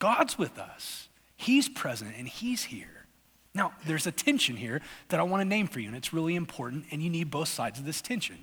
God's 0.00 0.36
with 0.36 0.58
us. 0.58 1.08
He's 1.36 1.68
present 1.68 2.14
and 2.18 2.26
He's 2.26 2.64
here. 2.64 3.06
Now, 3.54 3.72
there's 3.86 4.06
a 4.06 4.12
tension 4.12 4.56
here 4.56 4.80
that 5.08 5.20
I 5.20 5.22
want 5.22 5.42
to 5.42 5.44
name 5.44 5.68
for 5.68 5.78
you, 5.78 5.86
and 5.88 5.96
it's 5.96 6.12
really 6.12 6.34
important, 6.34 6.86
and 6.90 7.02
you 7.02 7.10
need 7.10 7.30
both 7.30 7.48
sides 7.48 7.78
of 7.78 7.84
this 7.84 8.00
tension. 8.00 8.38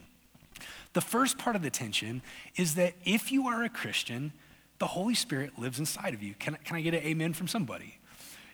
The 0.93 1.02
first 1.02 1.38
part 1.38 1.56
of 1.56 1.63
the 1.63 1.69
tension 1.69 2.21
is 2.56 2.75
that 2.75 2.93
if 3.04 3.32
you 3.32 3.47
are 3.47 3.63
a 3.63 3.69
Christian, 3.69 4.34
the 4.80 4.88
Holy 4.88 5.13
Spirit 5.13 5.60
lives 5.60 5.80
inside 5.80 6.13
of 6.13 6.24
you. 6.24 6.34
Can, 6.39 6.58
can 6.63 6.76
I 6.76 6.82
get 6.82 6.94
an 6.94 7.04
amen 7.04 7.34
from 7.34 7.48
somebody? 7.48 8.00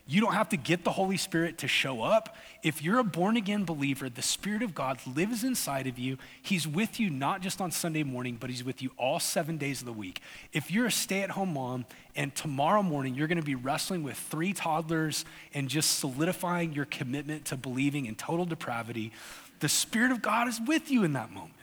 You 0.08 0.22
don't 0.22 0.34
have 0.34 0.50
to 0.50 0.58
get 0.58 0.84
the 0.84 0.92
Holy 0.92 1.18
Spirit 1.18 1.58
to 1.60 1.68
show 1.68 2.04
up. 2.04 2.36
If 2.62 2.84
you're 2.84 3.00
a 3.00 3.04
born 3.04 3.38
again 3.38 3.66
believer, 3.66 4.08
the 4.08 4.22
Spirit 4.22 4.62
of 4.62 4.76
God 4.76 5.00
lives 5.08 5.44
inside 5.44 5.88
of 5.88 5.98
you. 5.98 6.20
He's 6.44 6.68
with 6.68 7.00
you 7.00 7.10
not 7.10 7.42
just 7.42 7.60
on 7.60 7.72
Sunday 7.72 8.04
morning, 8.04 8.38
but 8.40 8.52
He's 8.52 8.64
with 8.64 8.84
you 8.84 8.92
all 8.98 9.20
seven 9.20 9.58
days 9.58 9.80
of 9.80 9.88
the 9.88 9.94
week. 9.94 10.22
If 10.54 10.70
you're 10.70 10.86
a 10.86 10.92
stay 10.92 11.24
at 11.24 11.32
home 11.32 11.54
mom 11.54 11.86
and 12.16 12.36
tomorrow 12.36 12.84
morning 12.84 13.16
you're 13.16 13.28
going 13.28 13.40
to 13.40 13.44
be 13.44 13.56
wrestling 13.56 14.04
with 14.04 14.16
three 14.16 14.54
toddlers 14.54 15.26
and 15.56 15.70
just 15.70 15.98
solidifying 15.98 16.74
your 16.74 16.86
commitment 16.86 17.46
to 17.46 17.58
believing 17.58 18.06
in 18.06 18.14
total 18.14 18.46
depravity, 18.46 19.12
the 19.60 19.70
Spirit 19.70 20.12
of 20.12 20.22
God 20.22 20.48
is 20.48 20.62
with 20.68 20.92
you 20.92 21.04
in 21.04 21.14
that 21.14 21.32
moment. 21.32 21.54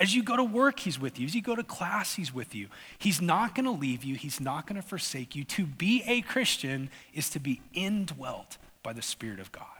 As 0.00 0.14
you 0.14 0.22
go 0.22 0.36
to 0.36 0.44
work, 0.44 0.80
He's 0.80 0.98
with 0.98 1.18
you. 1.18 1.26
As 1.26 1.34
you 1.34 1.42
go 1.42 1.56
to 1.56 1.62
class, 1.62 2.14
He's 2.14 2.32
with 2.32 2.54
you. 2.54 2.68
He's 2.98 3.20
not 3.20 3.54
going 3.54 3.64
to 3.64 3.70
leave 3.70 4.04
you, 4.04 4.14
He's 4.14 4.40
not 4.40 4.66
going 4.66 4.80
to 4.80 4.86
forsake 4.86 5.34
you. 5.34 5.44
To 5.44 5.66
be 5.66 6.02
a 6.06 6.20
Christian 6.20 6.90
is 7.12 7.28
to 7.30 7.40
be 7.40 7.60
indwelt 7.74 8.58
by 8.82 8.92
the 8.92 9.02
Spirit 9.02 9.40
of 9.40 9.52
God. 9.52 9.77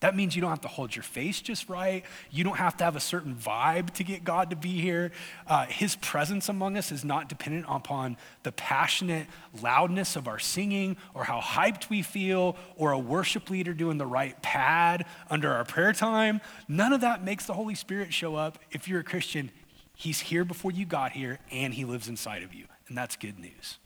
That 0.00 0.14
means 0.14 0.36
you 0.36 0.42
don't 0.42 0.50
have 0.50 0.60
to 0.60 0.68
hold 0.68 0.94
your 0.94 1.02
face 1.02 1.40
just 1.40 1.70
right. 1.70 2.04
You 2.30 2.44
don't 2.44 2.58
have 2.58 2.76
to 2.78 2.84
have 2.84 2.96
a 2.96 3.00
certain 3.00 3.34
vibe 3.34 3.90
to 3.94 4.04
get 4.04 4.24
God 4.24 4.50
to 4.50 4.56
be 4.56 4.78
here. 4.78 5.10
Uh, 5.46 5.64
his 5.66 5.96
presence 5.96 6.50
among 6.50 6.76
us 6.76 6.92
is 6.92 7.02
not 7.02 7.30
dependent 7.30 7.64
upon 7.66 8.18
the 8.42 8.52
passionate 8.52 9.26
loudness 9.62 10.14
of 10.14 10.28
our 10.28 10.38
singing 10.38 10.98
or 11.14 11.24
how 11.24 11.40
hyped 11.40 11.88
we 11.88 12.02
feel 12.02 12.56
or 12.76 12.92
a 12.92 12.98
worship 12.98 13.48
leader 13.48 13.72
doing 13.72 13.96
the 13.96 14.06
right 14.06 14.40
pad 14.42 15.06
under 15.30 15.50
our 15.50 15.64
prayer 15.64 15.94
time. 15.94 16.42
None 16.68 16.92
of 16.92 17.00
that 17.00 17.24
makes 17.24 17.46
the 17.46 17.54
Holy 17.54 17.74
Spirit 17.74 18.12
show 18.12 18.36
up. 18.36 18.58
If 18.70 18.88
you're 18.88 19.00
a 19.00 19.04
Christian, 19.04 19.50
He's 19.94 20.20
here 20.20 20.44
before 20.44 20.72
you 20.72 20.84
got 20.84 21.12
here 21.12 21.38
and 21.50 21.72
He 21.72 21.86
lives 21.86 22.06
inside 22.06 22.42
of 22.42 22.52
you. 22.52 22.66
And 22.88 22.98
that's 22.98 23.16
good 23.16 23.38
news. 23.38 23.78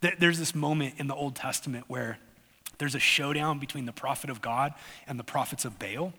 There's 0.00 0.38
this 0.38 0.54
moment 0.54 0.94
in 0.98 1.08
the 1.08 1.14
Old 1.14 1.34
Testament 1.34 1.86
where 1.88 2.18
there's 2.78 2.94
a 2.94 3.00
showdown 3.00 3.58
between 3.58 3.86
the 3.86 3.92
prophet 3.92 4.30
of 4.30 4.40
God 4.40 4.74
and 5.06 5.18
the 5.18 5.24
prophets 5.24 5.64
of 5.64 5.78
Baal. 5.78 6.12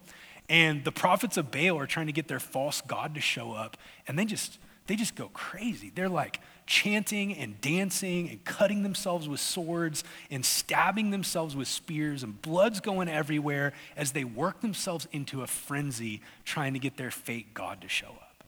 And 0.50 0.84
the 0.84 0.92
prophets 0.92 1.38
of 1.38 1.52
Baal 1.52 1.78
are 1.78 1.88
trying 1.88 2.08
to 2.08 2.14
get 2.14 2.28
their 2.28 2.40
false 2.40 2.82
God 2.82 3.16
to 3.16 3.22
show 3.22 3.54
up. 3.54 3.78
And 4.08 4.18
they 4.18 4.26
just, 4.26 4.60
they 4.88 4.96
just 4.96 5.16
go 5.16 5.30
crazy. 5.34 5.92
They're 5.94 6.10
like 6.10 6.40
chanting 6.66 7.36
and 7.36 7.60
dancing 7.62 8.30
and 8.30 8.44
cutting 8.44 8.84
themselves 8.84 9.28
with 9.28 9.40
swords 9.40 10.04
and 10.30 10.46
stabbing 10.46 11.12
themselves 11.12 11.56
with 11.56 11.68
spears, 11.68 12.24
and 12.24 12.42
blood's 12.42 12.82
going 12.82 13.08
everywhere 13.08 13.74
as 13.96 14.12
they 14.12 14.24
work 14.24 14.62
themselves 14.62 15.08
into 15.12 15.42
a 15.42 15.48
frenzy 15.48 16.22
trying 16.46 16.74
to 16.74 16.80
get 16.80 16.98
their 16.98 17.12
fake 17.12 17.54
God 17.54 17.82
to 17.82 17.88
show 17.88 18.08
up. 18.08 18.44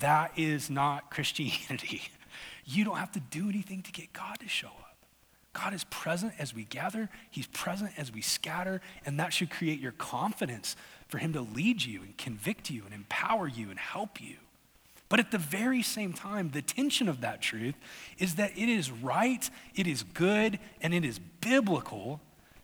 that 0.00 0.32
is 0.36 0.68
not 0.70 1.10
Christianity. 1.10 2.02
You 2.64 2.84
don't 2.84 2.96
have 2.96 3.10
to 3.12 3.20
do 3.20 3.48
anything 3.48 3.82
to 3.82 3.90
get 3.92 4.12
God 4.12 4.38
to 4.38 4.48
show 4.48 4.68
up. 4.68 4.91
God 5.52 5.74
is 5.74 5.84
present 5.84 6.32
as 6.38 6.54
we 6.54 6.64
gather, 6.64 7.10
He's 7.30 7.46
present 7.48 7.92
as 7.98 8.12
we 8.12 8.22
scatter, 8.22 8.80
and 9.04 9.20
that 9.20 9.32
should 9.32 9.50
create 9.50 9.80
your 9.80 9.92
confidence 9.92 10.76
for 11.08 11.18
Him 11.18 11.32
to 11.34 11.42
lead 11.42 11.84
you 11.84 12.02
and 12.02 12.16
convict 12.16 12.70
you 12.70 12.82
and 12.84 12.94
empower 12.94 13.48
you 13.48 13.70
and 13.70 13.78
help 13.78 14.20
you. 14.20 14.36
But 15.08 15.20
at 15.20 15.30
the 15.30 15.38
very 15.38 15.82
same 15.82 16.14
time, 16.14 16.52
the 16.52 16.62
tension 16.62 17.06
of 17.06 17.20
that 17.20 17.42
truth 17.42 17.74
is 18.18 18.36
that 18.36 18.52
it 18.56 18.68
is 18.70 18.90
right, 18.90 19.48
it 19.74 19.86
is 19.86 20.04
good, 20.04 20.58
and 20.80 20.94
it 20.94 21.04
is 21.04 21.18
biblical 21.18 22.20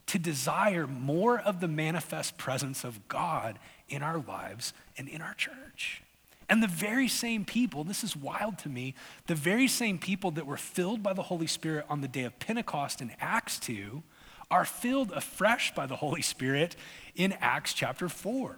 to 0.07 0.19
desire 0.19 0.87
more 0.87 1.39
of 1.39 1.61
the 1.61 1.69
manifest 1.69 2.39
presence 2.39 2.85
of 2.85 3.07
God 3.09 3.59
in 3.91 4.03
our 4.03 4.25
lives 4.27 4.73
and 4.97 5.09
in 5.09 5.21
our 5.21 5.35
church. 5.35 6.03
And 6.49 6.63
the 6.63 6.67
very 6.69 7.09
same 7.09 7.45
people, 7.45 7.85
this 7.85 8.03
is 8.03 8.17
wild 8.17 8.59
to 8.61 8.69
me, 8.69 8.95
the 9.27 9.35
very 9.35 9.69
same 9.69 9.99
people 9.99 10.31
that 10.33 10.47
were 10.47 10.57
filled 10.57 11.03
by 11.03 11.13
the 11.13 11.25
Holy 11.25 11.47
Spirit 11.47 11.85
on 11.89 12.01
the 12.01 12.09
day 12.09 12.25
of 12.25 12.39
Pentecost 12.39 13.03
in 13.03 13.13
Acts 13.21 13.59
2 13.59 14.03
are 14.51 14.65
filled 14.65 15.13
afresh 15.13 15.75
by 15.75 15.87
the 15.87 15.97
Holy 15.97 16.23
Spirit 16.23 16.75
in 17.15 17.33
Acts 17.35 17.75
chapter 17.75 18.09
4. 18.09 18.57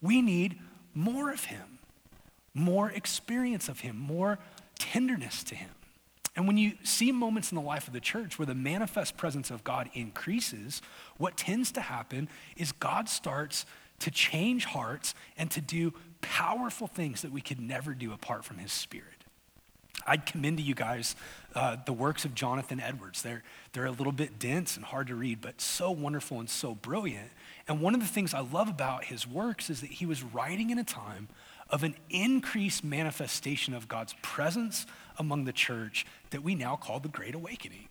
We 0.00 0.22
need 0.22 0.58
more 0.94 1.30
of 1.30 1.44
Him, 1.44 1.78
more 2.54 2.90
experience 2.90 3.68
of 3.68 3.80
Him, 3.80 3.98
more 3.98 4.38
tenderness 4.78 5.44
to 5.44 5.54
Him. 5.54 5.70
And 6.36 6.46
when 6.46 6.58
you 6.58 6.72
see 6.84 7.12
moments 7.12 7.50
in 7.50 7.56
the 7.56 7.62
life 7.62 7.86
of 7.86 7.94
the 7.94 8.00
church 8.00 8.38
where 8.38 8.46
the 8.46 8.54
manifest 8.54 9.16
presence 9.16 9.50
of 9.50 9.64
God 9.64 9.88
increases, 9.94 10.82
what 11.16 11.36
tends 11.36 11.72
to 11.72 11.80
happen 11.80 12.28
is 12.56 12.72
God 12.72 13.08
starts 13.08 13.64
to 14.00 14.10
change 14.10 14.66
hearts 14.66 15.14
and 15.38 15.50
to 15.50 15.60
do 15.60 15.94
powerful 16.30 16.86
things 16.86 17.22
that 17.22 17.32
we 17.32 17.40
could 17.40 17.60
never 17.60 17.94
do 17.94 18.12
apart 18.12 18.44
from 18.44 18.58
his 18.58 18.72
spirit. 18.72 19.24
I'd 20.06 20.26
commend 20.26 20.58
to 20.58 20.62
you 20.62 20.74
guys 20.74 21.16
uh, 21.54 21.76
the 21.84 21.92
works 21.92 22.24
of 22.24 22.34
Jonathan 22.34 22.80
Edwards. 22.80 23.22
They're, 23.22 23.42
they're 23.72 23.86
a 23.86 23.90
little 23.90 24.12
bit 24.12 24.38
dense 24.38 24.76
and 24.76 24.84
hard 24.84 25.08
to 25.08 25.14
read, 25.14 25.40
but 25.40 25.60
so 25.60 25.90
wonderful 25.90 26.38
and 26.38 26.48
so 26.48 26.74
brilliant. 26.74 27.30
And 27.66 27.80
one 27.80 27.94
of 27.94 28.00
the 28.00 28.06
things 28.06 28.34
I 28.34 28.40
love 28.40 28.68
about 28.68 29.04
his 29.04 29.26
works 29.26 29.70
is 29.70 29.80
that 29.80 29.90
he 29.90 30.06
was 30.06 30.22
writing 30.22 30.70
in 30.70 30.78
a 30.78 30.84
time 30.84 31.28
of 31.70 31.82
an 31.82 31.96
increased 32.10 32.84
manifestation 32.84 33.74
of 33.74 33.88
God's 33.88 34.14
presence 34.22 34.86
among 35.18 35.44
the 35.44 35.52
church 35.52 36.06
that 36.30 36.42
we 36.42 36.54
now 36.54 36.76
call 36.76 37.00
the 37.00 37.08
Great 37.08 37.34
Awakening. 37.34 37.88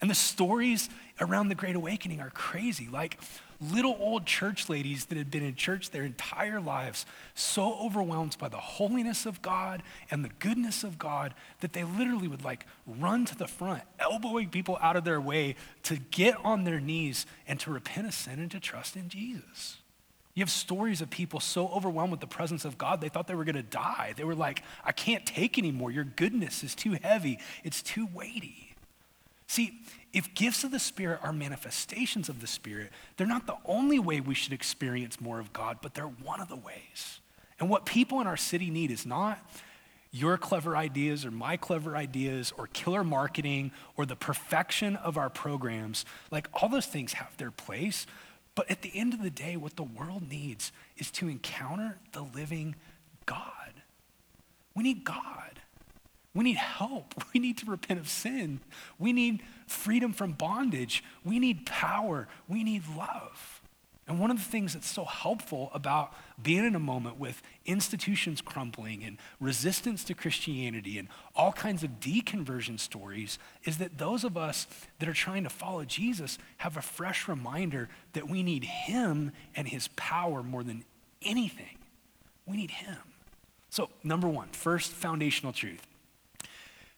And 0.00 0.10
the 0.10 0.14
stories 0.14 0.88
around 1.20 1.48
the 1.48 1.54
Great 1.54 1.76
Awakening 1.76 2.20
are 2.20 2.30
crazy. 2.30 2.88
Like 2.90 3.18
little 3.60 3.96
old 3.98 4.26
church 4.26 4.68
ladies 4.68 5.06
that 5.06 5.18
had 5.18 5.30
been 5.30 5.42
in 5.42 5.54
church 5.54 5.90
their 5.90 6.02
entire 6.02 6.60
lives, 6.60 7.06
so 7.34 7.78
overwhelmed 7.80 8.36
by 8.38 8.48
the 8.48 8.58
holiness 8.58 9.26
of 9.26 9.42
God 9.42 9.82
and 10.10 10.24
the 10.24 10.30
goodness 10.38 10.84
of 10.84 10.98
God 10.98 11.34
that 11.60 11.72
they 11.72 11.84
literally 11.84 12.28
would 12.28 12.44
like 12.44 12.66
run 12.86 13.24
to 13.26 13.36
the 13.36 13.46
front, 13.46 13.82
elbowing 13.98 14.50
people 14.50 14.78
out 14.80 14.96
of 14.96 15.04
their 15.04 15.20
way 15.20 15.56
to 15.84 15.96
get 15.96 16.36
on 16.44 16.64
their 16.64 16.80
knees 16.80 17.26
and 17.46 17.58
to 17.60 17.70
repent 17.70 18.06
of 18.06 18.14
sin 18.14 18.38
and 18.38 18.50
to 18.50 18.60
trust 18.60 18.96
in 18.96 19.08
Jesus. 19.08 19.78
You 20.34 20.42
have 20.42 20.50
stories 20.50 21.00
of 21.00 21.08
people 21.08 21.40
so 21.40 21.68
overwhelmed 21.68 22.10
with 22.10 22.20
the 22.20 22.26
presence 22.26 22.66
of 22.66 22.76
God, 22.76 23.00
they 23.00 23.08
thought 23.08 23.26
they 23.26 23.34
were 23.34 23.44
going 23.44 23.54
to 23.54 23.62
die. 23.62 24.12
They 24.16 24.24
were 24.24 24.34
like, 24.34 24.62
I 24.84 24.92
can't 24.92 25.24
take 25.24 25.56
anymore. 25.56 25.90
Your 25.90 26.04
goodness 26.04 26.62
is 26.62 26.74
too 26.74 26.98
heavy, 27.02 27.38
it's 27.64 27.80
too 27.80 28.06
weighty. 28.12 28.65
See, 29.46 29.80
if 30.12 30.34
gifts 30.34 30.64
of 30.64 30.70
the 30.70 30.78
Spirit 30.78 31.20
are 31.22 31.32
manifestations 31.32 32.28
of 32.28 32.40
the 32.40 32.46
Spirit, 32.46 32.90
they're 33.16 33.26
not 33.26 33.46
the 33.46 33.56
only 33.64 33.98
way 33.98 34.20
we 34.20 34.34
should 34.34 34.52
experience 34.52 35.20
more 35.20 35.38
of 35.38 35.52
God, 35.52 35.78
but 35.82 35.94
they're 35.94 36.04
one 36.04 36.40
of 36.40 36.48
the 36.48 36.56
ways. 36.56 37.20
And 37.60 37.70
what 37.70 37.86
people 37.86 38.20
in 38.20 38.26
our 38.26 38.36
city 38.36 38.70
need 38.70 38.90
is 38.90 39.06
not 39.06 39.38
your 40.10 40.38
clever 40.38 40.76
ideas 40.76 41.24
or 41.24 41.30
my 41.30 41.56
clever 41.56 41.96
ideas 41.96 42.52
or 42.56 42.66
killer 42.68 43.04
marketing 43.04 43.70
or 43.96 44.06
the 44.06 44.16
perfection 44.16 44.96
of 44.96 45.16
our 45.16 45.28
programs. 45.28 46.04
Like 46.30 46.48
all 46.54 46.68
those 46.68 46.86
things 46.86 47.14
have 47.14 47.36
their 47.36 47.50
place, 47.50 48.06
but 48.54 48.70
at 48.70 48.82
the 48.82 48.90
end 48.94 49.12
of 49.12 49.22
the 49.22 49.30
day, 49.30 49.56
what 49.56 49.76
the 49.76 49.82
world 49.82 50.28
needs 50.28 50.72
is 50.96 51.10
to 51.12 51.28
encounter 51.28 51.98
the 52.12 52.22
living 52.22 52.74
God. 53.26 53.42
We 54.74 54.82
need 54.82 55.04
God. 55.04 55.60
We 56.36 56.44
need 56.44 56.58
help. 56.58 57.14
We 57.34 57.40
need 57.40 57.58
to 57.58 57.66
repent 57.66 58.00
of 58.00 58.08
sin. 58.08 58.60
We 58.98 59.12
need 59.12 59.42
freedom 59.66 60.12
from 60.12 60.32
bondage. 60.32 61.04
We 61.24 61.38
need 61.38 61.66
power. 61.66 62.28
We 62.48 62.64
need 62.64 62.84
love. 62.96 63.60
And 64.06 64.20
one 64.20 64.30
of 64.30 64.38
the 64.38 64.44
things 64.44 64.72
that's 64.72 64.88
so 64.88 65.04
helpful 65.04 65.70
about 65.74 66.14
being 66.40 66.64
in 66.64 66.74
a 66.74 66.80
moment 66.80 67.18
with 67.18 67.42
institutions 67.66 68.40
crumbling 68.40 69.04
and 69.04 69.18
resistance 69.40 70.04
to 70.04 70.14
Christianity 70.14 70.98
and 70.98 71.08
all 71.34 71.52
kinds 71.52 71.82
of 71.82 72.00
deconversion 72.00 72.78
stories 72.78 73.38
is 73.64 73.78
that 73.78 73.98
those 73.98 74.24
of 74.24 74.36
us 74.36 74.66
that 74.98 75.08
are 75.08 75.14
trying 75.14 75.42
to 75.44 75.50
follow 75.50 75.84
Jesus 75.84 76.38
have 76.58 76.76
a 76.76 76.82
fresh 76.82 77.28
reminder 77.28 77.88
that 78.12 78.30
we 78.30 78.42
need 78.42 78.64
Him 78.64 79.32
and 79.54 79.68
His 79.68 79.88
power 79.96 80.42
more 80.42 80.62
than 80.62 80.84
anything. 81.20 81.78
We 82.46 82.56
need 82.56 82.70
Him. 82.70 82.98
So, 83.68 83.90
number 84.04 84.28
one, 84.28 84.48
first 84.52 84.92
foundational 84.92 85.52
truth 85.52 85.86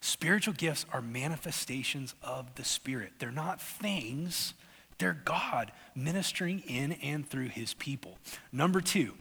spiritual 0.00 0.54
gifts 0.54 0.86
are 0.92 1.02
manifestations 1.02 2.14
of 2.22 2.54
the 2.54 2.64
Spirit, 2.64 3.12
they're 3.18 3.30
not 3.30 3.60
things 3.60 4.54
they're 4.98 5.18
God 5.24 5.72
ministering 5.94 6.60
in 6.66 6.92
and 6.92 7.28
through 7.28 7.48
his 7.48 7.74
people. 7.74 8.18
Number 8.52 8.80
two, 8.80 9.14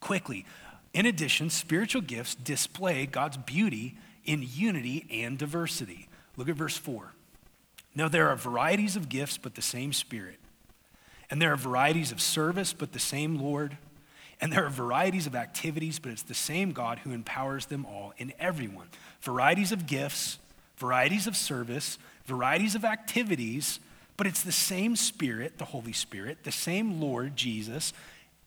quickly, 0.00 0.44
in 0.92 1.06
addition, 1.06 1.50
spiritual 1.50 2.02
gifts 2.02 2.34
display 2.34 3.06
God's 3.06 3.36
beauty 3.36 3.96
in 4.24 4.46
unity 4.46 5.06
and 5.10 5.38
diversity. 5.38 6.08
Look 6.36 6.48
at 6.48 6.56
verse 6.56 6.76
4. 6.76 7.12
Now, 7.94 8.08
there 8.08 8.28
are 8.28 8.36
varieties 8.36 8.96
of 8.96 9.08
gifts, 9.08 9.36
but 9.36 9.54
the 9.54 9.62
same 9.62 9.92
Spirit. 9.92 10.38
And 11.30 11.40
there 11.40 11.52
are 11.52 11.56
varieties 11.56 12.12
of 12.12 12.20
service, 12.20 12.72
but 12.72 12.92
the 12.92 12.98
same 12.98 13.38
Lord. 13.38 13.76
And 14.42 14.52
there 14.52 14.66
are 14.66 14.70
varieties 14.70 15.28
of 15.28 15.36
activities, 15.36 16.00
but 16.00 16.10
it's 16.10 16.24
the 16.24 16.34
same 16.34 16.72
God 16.72 16.98
who 16.98 17.12
empowers 17.12 17.66
them 17.66 17.86
all 17.86 18.12
in 18.18 18.32
everyone. 18.40 18.88
Varieties 19.20 19.70
of 19.70 19.86
gifts, 19.86 20.38
varieties 20.76 21.28
of 21.28 21.36
service, 21.36 21.96
varieties 22.26 22.74
of 22.74 22.84
activities, 22.84 23.78
but 24.16 24.26
it's 24.26 24.42
the 24.42 24.50
same 24.50 24.96
Spirit, 24.96 25.58
the 25.58 25.64
Holy 25.66 25.92
Spirit, 25.92 26.38
the 26.42 26.50
same 26.50 27.00
Lord 27.00 27.36
Jesus, 27.36 27.92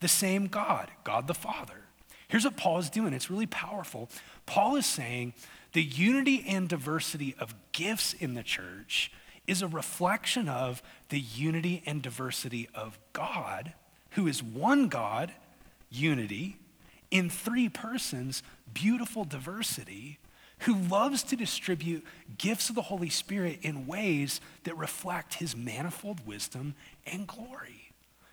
the 0.02 0.10
same 0.10 0.48
God, 0.48 0.92
God 1.06 1.28
the 1.28 1.34
Father. 1.34 1.86
Here's 2.28 2.44
what 2.44 2.58
Paul 2.58 2.80
is 2.80 2.90
doing. 2.90 3.14
It's 3.14 3.32
really 3.32 3.48
powerful. 3.48 4.10
Paul 4.46 4.76
is 4.76 4.86
saying 4.86 5.34
the 5.72 5.82
unity 5.82 6.44
and 6.46 6.68
diversity 6.68 7.36
of 7.40 7.56
gifts 7.72 8.14
in 8.14 8.34
the 8.34 8.44
church 8.44 9.14
is 9.48 9.62
a 9.62 9.68
reflection 9.68 10.50
of 10.50 10.84
the 11.08 11.20
unity 11.20 11.84
and 11.86 12.02
diversity 12.02 12.68
of 12.76 13.00
God, 13.14 13.74
who 14.12 14.28
is 14.28 14.44
one 14.44 14.90
God, 14.90 15.32
unity, 15.90 16.58
in 17.12 17.30
three 17.30 17.70
persons, 17.70 18.44
beautiful 18.74 19.24
diversity, 19.24 20.20
who 20.60 20.76
loves 20.76 21.24
to 21.24 21.36
distribute 21.36 22.04
gifts 22.38 22.70
of 22.70 22.76
the 22.76 22.82
Holy 22.84 23.10
Spirit 23.10 23.60
in 23.62 23.88
ways 23.88 24.42
that 24.64 24.78
reflect 24.78 25.36
his 25.36 25.56
manifold 25.56 26.26
wisdom 26.26 26.76
and 27.06 27.28
glory. 27.28 27.92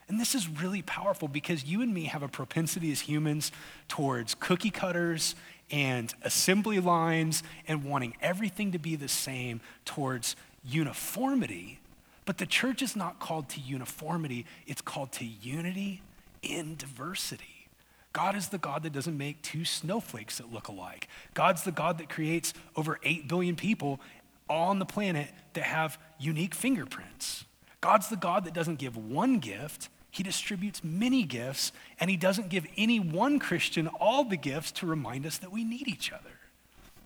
And 0.09 0.21
this 0.21 0.35
is 0.35 0.49
really 0.49 0.83
powerful 0.83 1.29
because 1.29 1.65
you 1.65 1.81
and 1.81 1.93
me 1.93 2.05
have 2.05 2.23
a 2.23 2.29
propensity 2.29 2.93
as 2.93 3.01
humans 3.01 3.51
towards 3.88 4.35
cookie 4.35 4.71
cutters 4.71 5.35
and 5.71 6.12
assembly 6.23 6.81
lines 6.81 7.43
and 7.67 7.85
wanting 7.85 8.15
everything 8.21 8.73
to 8.73 8.79
be 8.79 8.95
the 8.95 9.09
same 9.09 9.61
towards 9.85 10.37
uniformity. 10.65 11.79
But 12.25 12.38
the 12.38 12.47
church 12.47 12.83
is 12.83 12.95
not 12.95 13.21
called 13.21 13.49
to 13.51 13.61
uniformity, 13.61 14.47
it's 14.67 14.83
called 14.83 15.12
to 15.12 15.25
unity 15.25 16.03
in 16.42 16.76
diversity. 16.76 17.68
God 18.12 18.37
is 18.37 18.48
the 18.48 18.59
God 18.59 18.83
that 18.83 18.92
doesn't 18.92 19.16
make 19.16 19.40
two 19.42 19.64
snowflakes 19.64 20.38
that 20.38 20.52
look 20.52 20.68
alike. 20.68 21.09
God's 21.35 21.62
the 21.62 21.72
God 21.72 21.98
that 21.98 22.11
creates 22.11 22.52
over 22.76 22.98
8 23.02 23.26
billion 23.26 23.57
people 23.57 24.00
all 24.48 24.68
on 24.68 24.78
the 24.78 24.85
planet 24.85 25.28
that 25.55 25.64
have 25.64 25.98
unique 26.18 26.55
fingerprints. 26.55 27.44
God's 27.81 28.09
the 28.09 28.16
God 28.16 28.44
that 28.44 28.55
doesn't 28.55 28.78
give 28.78 28.96
one 28.96 29.38
gift, 29.38 29.88
He 30.11 30.22
distributes 30.22 30.85
many 30.85 31.24
gifts, 31.24 31.72
and 31.98 32.11
He 32.11 32.16
doesn't 32.16 32.50
give 32.50 32.66
any 32.76 33.00
one 33.00 33.38
Christian 33.38 33.88
all 33.88 34.24
the 34.24 34.37
gifts 34.37 34.72
to 34.72 34.87
remind 34.87 35.24
us 35.24 35.38
that 35.38 35.50
we 35.50 35.64
need 35.64 35.88
each 35.88 36.12
other. 36.12 36.31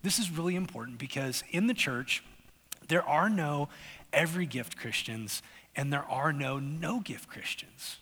This 0.03 0.19
is 0.19 0.31
really 0.31 0.57
important 0.57 0.99
because 0.99 1.45
in 1.51 1.67
the 1.67 1.75
church, 1.75 2.23
there 2.89 3.03
are 3.03 3.29
no 3.29 3.69
every 4.13 4.47
gift 4.47 4.77
Christians 4.77 5.43
and 5.75 5.93
there 5.93 6.05
are 6.05 6.33
no 6.33 6.59
no 6.59 7.01
gift 7.01 7.29
Christians. 7.29 7.99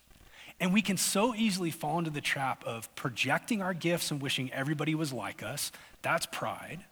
And 0.64 0.72
we 0.72 0.80
can 0.80 0.96
so 0.96 1.34
easily 1.34 1.70
fall 1.70 1.98
into 1.98 2.08
the 2.08 2.22
trap 2.22 2.64
of 2.64 2.92
projecting 2.94 3.60
our 3.60 3.74
gifts 3.74 4.10
and 4.10 4.22
wishing 4.22 4.50
everybody 4.50 4.94
was 4.94 5.12
like 5.12 5.42
us. 5.42 5.70
That's 6.00 6.24
pride. 6.24 6.86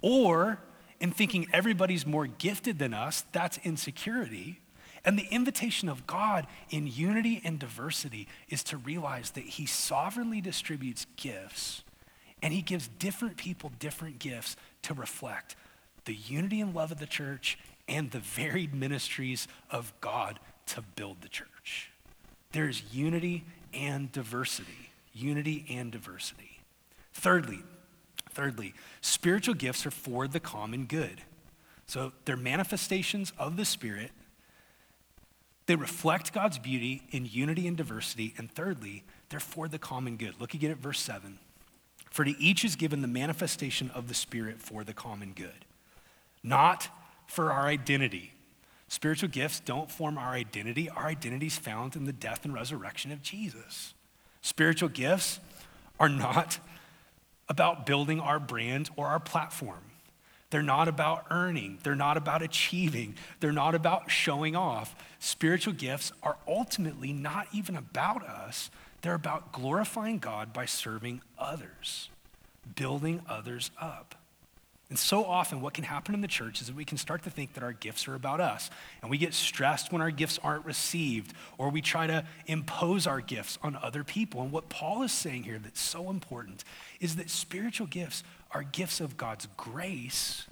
Or 0.00 0.60
in 1.00 1.10
thinking 1.10 1.48
everybody's 1.52 2.06
more 2.06 2.28
gifted 2.28 2.78
than 2.78 2.94
us. 2.94 3.24
That's 3.32 3.58
insecurity. 3.64 4.60
And 5.04 5.18
the 5.18 5.26
invitation 5.32 5.88
of 5.88 6.06
God 6.06 6.46
in 6.70 6.86
unity 6.86 7.42
and 7.44 7.58
diversity 7.58 8.28
is 8.50 8.62
to 8.64 8.76
realize 8.76 9.32
that 9.32 9.44
He 9.44 9.66
sovereignly 9.66 10.40
distributes 10.40 11.08
gifts 11.16 11.82
And 12.42 12.52
he 12.52 12.62
gives 12.62 12.88
different 12.98 13.36
people 13.36 13.72
different 13.78 14.18
gifts 14.18 14.56
to 14.82 14.94
reflect 14.94 15.56
the 16.04 16.14
unity 16.14 16.60
and 16.60 16.74
love 16.74 16.92
of 16.92 16.98
the 16.98 17.06
church 17.06 17.58
and 17.88 18.10
the 18.10 18.20
varied 18.20 18.74
ministries 18.74 19.48
of 19.70 19.92
God 20.00 20.38
to 20.66 20.82
build 20.82 21.20
the 21.20 21.28
church. 21.28 21.48
There's 22.52 22.82
unity 22.92 23.44
and 23.72 24.10
diversity. 24.12 24.90
Unity 25.12 25.66
and 25.70 25.90
diversity. 25.90 26.60
Thirdly, 27.12 27.60
thirdly, 28.30 28.74
spiritual 29.00 29.54
gifts 29.54 29.84
are 29.84 29.90
for 29.90 30.28
the 30.28 30.40
common 30.40 30.86
good. 30.86 31.22
So 31.86 32.12
they're 32.24 32.36
manifestations 32.36 33.32
of 33.38 33.56
the 33.56 33.64
Spirit. 33.64 34.10
They 35.66 35.74
reflect 35.74 36.32
God's 36.32 36.58
beauty 36.58 37.02
in 37.10 37.26
unity 37.26 37.66
and 37.66 37.76
diversity. 37.76 38.34
And 38.38 38.50
thirdly, 38.50 39.04
they're 39.28 39.40
for 39.40 39.68
the 39.68 39.78
common 39.78 40.16
good. 40.16 40.40
Look 40.40 40.54
again 40.54 40.70
at 40.70 40.78
verse 40.78 41.00
7. 41.00 41.38
For 42.10 42.24
to 42.24 42.30
each 42.38 42.64
is 42.64 42.76
given 42.76 43.02
the 43.02 43.08
manifestation 43.08 43.90
of 43.90 44.08
the 44.08 44.14
Spirit 44.14 44.60
for 44.60 44.84
the 44.84 44.94
common 44.94 45.32
good, 45.32 45.66
not 46.42 46.88
for 47.26 47.52
our 47.52 47.66
identity. 47.66 48.32
Spiritual 48.88 49.28
gifts 49.28 49.60
don't 49.60 49.90
form 49.90 50.16
our 50.16 50.32
identity. 50.32 50.88
Our 50.88 51.06
identity 51.06 51.46
is 51.46 51.58
found 51.58 51.94
in 51.94 52.04
the 52.04 52.12
death 52.12 52.44
and 52.44 52.54
resurrection 52.54 53.12
of 53.12 53.22
Jesus. 53.22 53.94
Spiritual 54.40 54.88
gifts 54.88 55.40
are 56.00 56.08
not 56.08 56.58
about 57.48 57.86
building 57.86 58.20
our 58.20 58.38
brand 58.40 58.88
or 58.96 59.06
our 59.06 59.20
platform. 59.20 59.80
They're 60.50 60.62
not 60.62 60.88
about 60.88 61.26
earning. 61.30 61.78
They're 61.82 61.94
not 61.94 62.16
about 62.16 62.40
achieving. 62.42 63.14
They're 63.40 63.52
not 63.52 63.74
about 63.74 64.10
showing 64.10 64.56
off. 64.56 64.96
Spiritual 65.18 65.74
gifts 65.74 66.10
are 66.22 66.36
ultimately 66.46 67.12
not 67.12 67.48
even 67.52 67.76
about 67.76 68.24
us. 68.24 68.70
They're 69.02 69.14
about 69.14 69.52
glorifying 69.52 70.18
God 70.18 70.52
by 70.52 70.64
serving 70.64 71.20
others, 71.38 72.08
building 72.74 73.20
others 73.28 73.70
up. 73.80 74.14
And 74.90 74.98
so 74.98 75.24
often, 75.24 75.60
what 75.60 75.74
can 75.74 75.84
happen 75.84 76.14
in 76.14 76.22
the 76.22 76.28
church 76.28 76.62
is 76.62 76.68
that 76.68 76.76
we 76.76 76.84
can 76.86 76.96
start 76.96 77.22
to 77.24 77.30
think 77.30 77.52
that 77.54 77.62
our 77.62 77.74
gifts 77.74 78.08
are 78.08 78.14
about 78.14 78.40
us. 78.40 78.70
And 79.02 79.10
we 79.10 79.18
get 79.18 79.34
stressed 79.34 79.92
when 79.92 80.00
our 80.00 80.10
gifts 80.10 80.38
aren't 80.42 80.64
received, 80.64 81.34
or 81.58 81.68
we 81.68 81.82
try 81.82 82.06
to 82.06 82.24
impose 82.46 83.06
our 83.06 83.20
gifts 83.20 83.58
on 83.62 83.76
other 83.76 84.02
people. 84.02 84.40
And 84.40 84.50
what 84.50 84.70
Paul 84.70 85.02
is 85.02 85.12
saying 85.12 85.42
here 85.42 85.58
that's 85.58 85.80
so 85.80 86.08
important 86.08 86.64
is 87.00 87.16
that 87.16 87.28
spiritual 87.28 87.86
gifts 87.86 88.22
are 88.50 88.62
gifts 88.62 89.00
of 89.00 89.18
God's 89.18 89.46
grace, 89.58 90.46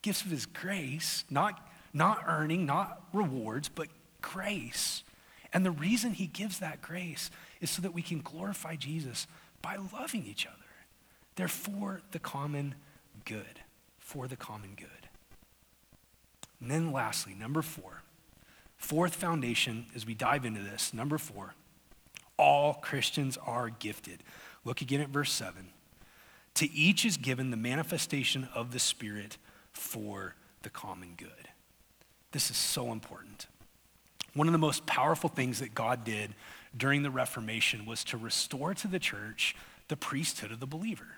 gifts 0.00 0.24
of 0.24 0.30
his 0.30 0.46
grace, 0.46 1.24
not, 1.28 1.68
not 1.92 2.24
earning, 2.26 2.64
not 2.64 3.02
rewards, 3.12 3.68
but 3.68 3.88
grace. 4.22 5.02
And 5.52 5.66
the 5.66 5.70
reason 5.70 6.12
he 6.12 6.28
gives 6.28 6.60
that 6.60 6.80
grace 6.80 7.30
is 7.60 7.68
so 7.68 7.82
that 7.82 7.92
we 7.92 8.00
can 8.00 8.22
glorify 8.22 8.74
Jesus 8.74 9.26
by 9.60 9.76
loving 9.92 10.24
each 10.24 10.46
other. 10.46 10.56
They're 11.36 11.46
for 11.46 12.00
the 12.12 12.18
common 12.18 12.74
good 13.26 13.60
for 14.12 14.28
the 14.28 14.36
common 14.36 14.74
good. 14.76 15.08
And 16.60 16.70
then, 16.70 16.92
lastly, 16.92 17.34
number 17.34 17.62
four, 17.62 18.02
fourth 18.76 19.14
foundation 19.14 19.86
as 19.94 20.04
we 20.04 20.12
dive 20.12 20.44
into 20.44 20.60
this, 20.60 20.92
number 20.92 21.16
four, 21.16 21.54
all 22.36 22.74
Christians 22.74 23.38
are 23.38 23.70
gifted. 23.70 24.22
Look 24.66 24.82
again 24.82 25.00
at 25.00 25.08
verse 25.08 25.32
7. 25.32 25.68
To 26.56 26.70
each 26.70 27.06
is 27.06 27.16
given 27.16 27.50
the 27.50 27.56
manifestation 27.56 28.48
of 28.54 28.72
the 28.72 28.78
Spirit 28.78 29.38
for 29.72 30.34
the 30.60 30.70
common 30.70 31.14
good. 31.16 31.48
This 32.32 32.50
is 32.50 32.56
so 32.58 32.92
important. 32.92 33.46
One 34.34 34.46
of 34.46 34.52
the 34.52 34.58
most 34.58 34.84
powerful 34.84 35.30
things 35.30 35.60
that 35.60 35.74
God 35.74 36.04
did 36.04 36.34
during 36.76 37.02
the 37.02 37.10
Reformation 37.10 37.86
was 37.86 38.04
to 38.04 38.18
restore 38.18 38.74
to 38.74 38.88
the 38.88 38.98
church 38.98 39.56
the 39.88 39.96
priesthood 39.96 40.52
of 40.52 40.60
the 40.60 40.66
believer. 40.66 41.16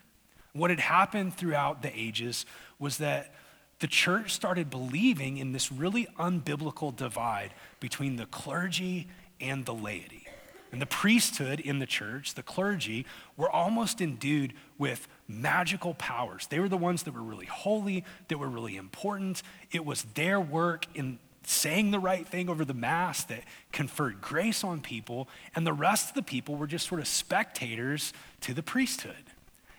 What 0.54 0.70
had 0.70 0.80
happened 0.80 1.34
throughout 1.34 1.82
the 1.82 1.92
ages 1.98 2.46
was 2.78 2.98
that 2.98 3.34
the 3.80 3.88
church 3.88 4.32
started 4.32 4.70
believing 4.70 5.36
in 5.36 5.50
this 5.50 5.72
really 5.72 6.06
unbiblical 6.18 6.94
divide 6.94 7.52
between 7.80 8.16
the 8.16 8.26
clergy 8.26 9.08
and 9.40 9.66
the 9.66 9.74
laity. 9.74 10.28
And 10.70 10.80
the 10.80 10.86
priesthood 10.86 11.58
in 11.58 11.80
the 11.80 11.86
church, 11.86 12.34
the 12.34 12.42
clergy, 12.42 13.04
were 13.36 13.50
almost 13.50 14.00
endued 14.00 14.54
with 14.78 15.08
magical 15.28 15.94
powers. 15.94 16.46
They 16.46 16.60
were 16.60 16.68
the 16.68 16.76
ones 16.76 17.02
that 17.02 17.14
were 17.14 17.22
really 17.22 17.46
holy, 17.46 18.04
that 18.28 18.38
were 18.38 18.48
really 18.48 18.76
important. 18.76 19.42
It 19.72 19.84
was 19.84 20.02
their 20.14 20.40
work 20.40 20.86
in 20.94 21.18
saying 21.42 21.90
the 21.90 21.98
right 21.98 22.26
thing 22.26 22.48
over 22.48 22.64
the 22.64 22.74
Mass 22.74 23.24
that 23.24 23.42
conferred 23.72 24.20
grace 24.20 24.64
on 24.64 24.80
people, 24.80 25.28
and 25.54 25.66
the 25.66 25.72
rest 25.72 26.10
of 26.10 26.14
the 26.14 26.22
people 26.22 26.56
were 26.56 26.66
just 26.66 26.86
sort 26.88 27.00
of 27.00 27.08
spectators 27.08 28.12
to 28.40 28.54
the 28.54 28.62
priesthood. 28.62 29.33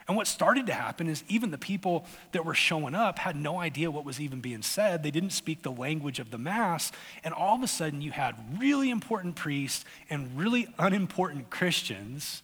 And 0.07 0.15
what 0.15 0.27
started 0.27 0.67
to 0.67 0.73
happen 0.73 1.07
is 1.07 1.23
even 1.27 1.49
the 1.49 1.57
people 1.57 2.05
that 2.31 2.45
were 2.45 2.53
showing 2.53 2.93
up 2.93 3.17
had 3.17 3.35
no 3.35 3.59
idea 3.59 3.89
what 3.89 4.05
was 4.05 4.19
even 4.19 4.39
being 4.39 4.61
said. 4.61 5.01
They 5.01 5.09
didn't 5.09 5.31
speak 5.31 5.63
the 5.63 5.71
language 5.71 6.19
of 6.19 6.29
the 6.29 6.37
Mass. 6.37 6.91
And 7.23 7.33
all 7.33 7.55
of 7.55 7.63
a 7.63 7.67
sudden, 7.67 8.01
you 8.01 8.11
had 8.11 8.35
really 8.59 8.91
important 8.91 9.35
priests 9.35 9.83
and 10.09 10.37
really 10.37 10.67
unimportant 10.77 11.49
Christians. 11.49 12.43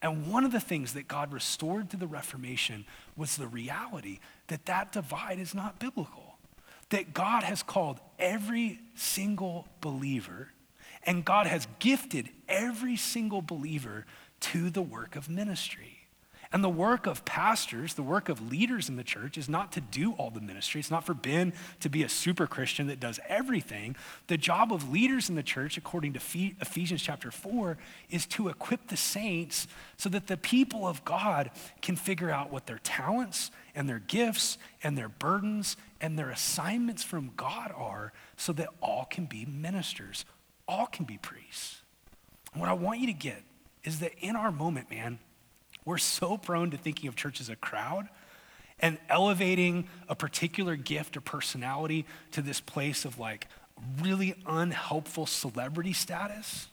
And 0.00 0.30
one 0.30 0.44
of 0.44 0.52
the 0.52 0.60
things 0.60 0.94
that 0.94 1.06
God 1.06 1.32
restored 1.32 1.90
through 1.90 2.00
the 2.00 2.06
Reformation 2.06 2.86
was 3.16 3.36
the 3.36 3.48
reality 3.48 4.20
that 4.46 4.64
that 4.66 4.92
divide 4.92 5.38
is 5.38 5.54
not 5.54 5.78
biblical. 5.78 6.38
That 6.88 7.12
God 7.12 7.42
has 7.42 7.62
called 7.62 8.00
every 8.18 8.80
single 8.94 9.66
believer, 9.80 10.50
and 11.04 11.24
God 11.24 11.46
has 11.46 11.66
gifted 11.80 12.30
every 12.48 12.96
single 12.96 13.42
believer 13.42 14.06
to 14.40 14.70
the 14.70 14.82
work 14.82 15.16
of 15.16 15.28
ministry. 15.28 15.93
And 16.54 16.62
the 16.62 16.68
work 16.68 17.08
of 17.08 17.24
pastors, 17.24 17.94
the 17.94 18.04
work 18.04 18.28
of 18.28 18.48
leaders 18.48 18.88
in 18.88 18.94
the 18.94 19.02
church, 19.02 19.36
is 19.36 19.48
not 19.48 19.72
to 19.72 19.80
do 19.80 20.12
all 20.12 20.30
the 20.30 20.40
ministry. 20.40 20.78
It's 20.78 20.90
not 20.90 21.04
for 21.04 21.12
Ben 21.12 21.52
to 21.80 21.88
be 21.88 22.04
a 22.04 22.08
super 22.08 22.46
Christian 22.46 22.86
that 22.86 23.00
does 23.00 23.18
everything. 23.28 23.96
The 24.28 24.36
job 24.36 24.72
of 24.72 24.88
leaders 24.88 25.28
in 25.28 25.34
the 25.34 25.42
church, 25.42 25.76
according 25.76 26.12
to 26.12 26.20
Ephesians 26.60 27.02
chapter 27.02 27.32
4, 27.32 27.76
is 28.08 28.24
to 28.26 28.50
equip 28.50 28.86
the 28.86 28.96
saints 28.96 29.66
so 29.96 30.08
that 30.10 30.28
the 30.28 30.36
people 30.36 30.86
of 30.86 31.04
God 31.04 31.50
can 31.82 31.96
figure 31.96 32.30
out 32.30 32.52
what 32.52 32.66
their 32.66 32.78
talents 32.84 33.50
and 33.74 33.88
their 33.88 33.98
gifts 33.98 34.56
and 34.80 34.96
their 34.96 35.08
burdens 35.08 35.76
and 36.00 36.16
their 36.16 36.30
assignments 36.30 37.02
from 37.02 37.32
God 37.36 37.72
are 37.76 38.12
so 38.36 38.52
that 38.52 38.68
all 38.80 39.06
can 39.06 39.24
be 39.24 39.44
ministers, 39.44 40.24
all 40.68 40.86
can 40.86 41.04
be 41.04 41.18
priests. 41.18 41.82
And 42.52 42.60
what 42.60 42.70
I 42.70 42.74
want 42.74 43.00
you 43.00 43.08
to 43.08 43.12
get 43.12 43.42
is 43.82 43.98
that 43.98 44.12
in 44.20 44.36
our 44.36 44.52
moment, 44.52 44.88
man, 44.88 45.18
we're 45.84 45.98
so 45.98 46.36
prone 46.36 46.70
to 46.70 46.76
thinking 46.76 47.08
of 47.08 47.16
church 47.16 47.40
as 47.40 47.48
a 47.48 47.56
crowd 47.56 48.08
and 48.80 48.98
elevating 49.08 49.86
a 50.08 50.14
particular 50.14 50.76
gift 50.76 51.16
or 51.16 51.20
personality 51.20 52.04
to 52.32 52.42
this 52.42 52.60
place 52.60 53.04
of 53.04 53.18
like 53.18 53.48
really 54.00 54.34
unhelpful 54.46 55.26
celebrity 55.26 55.92
status 55.92 56.68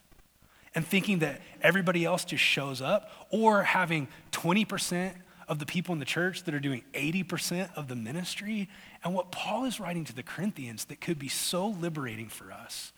and 0.74 0.86
thinking 0.86 1.19
that 1.19 1.41
everybody 1.62 2.06
else 2.06 2.26
just 2.26 2.43
shows 2.43 2.82
up 2.82 3.10
or 3.30 3.63
having 3.63 4.08
20% 4.32 5.13
of 5.47 5.60
the 5.60 5.65
people 5.65 5.91
in 5.91 6.00
the 6.00 6.06
church 6.06 6.43
that 6.43 6.54
are 6.54 6.60
doing 6.60 6.84
80% 6.93 7.76
of 7.76 7.89
the 7.89 7.95
ministry. 7.95 8.69
And 9.04 9.13
what 9.13 9.32
Paul 9.32 9.65
is 9.65 9.80
writing 9.80 10.06
to 10.06 10.15
the 10.15 10.24
Corinthians 10.24 10.86
that 10.86 11.02
could 11.02 11.19
be 11.19 11.28
so 11.28 11.67
liberating 11.67 12.30
for 12.30 12.52
us 12.52 12.93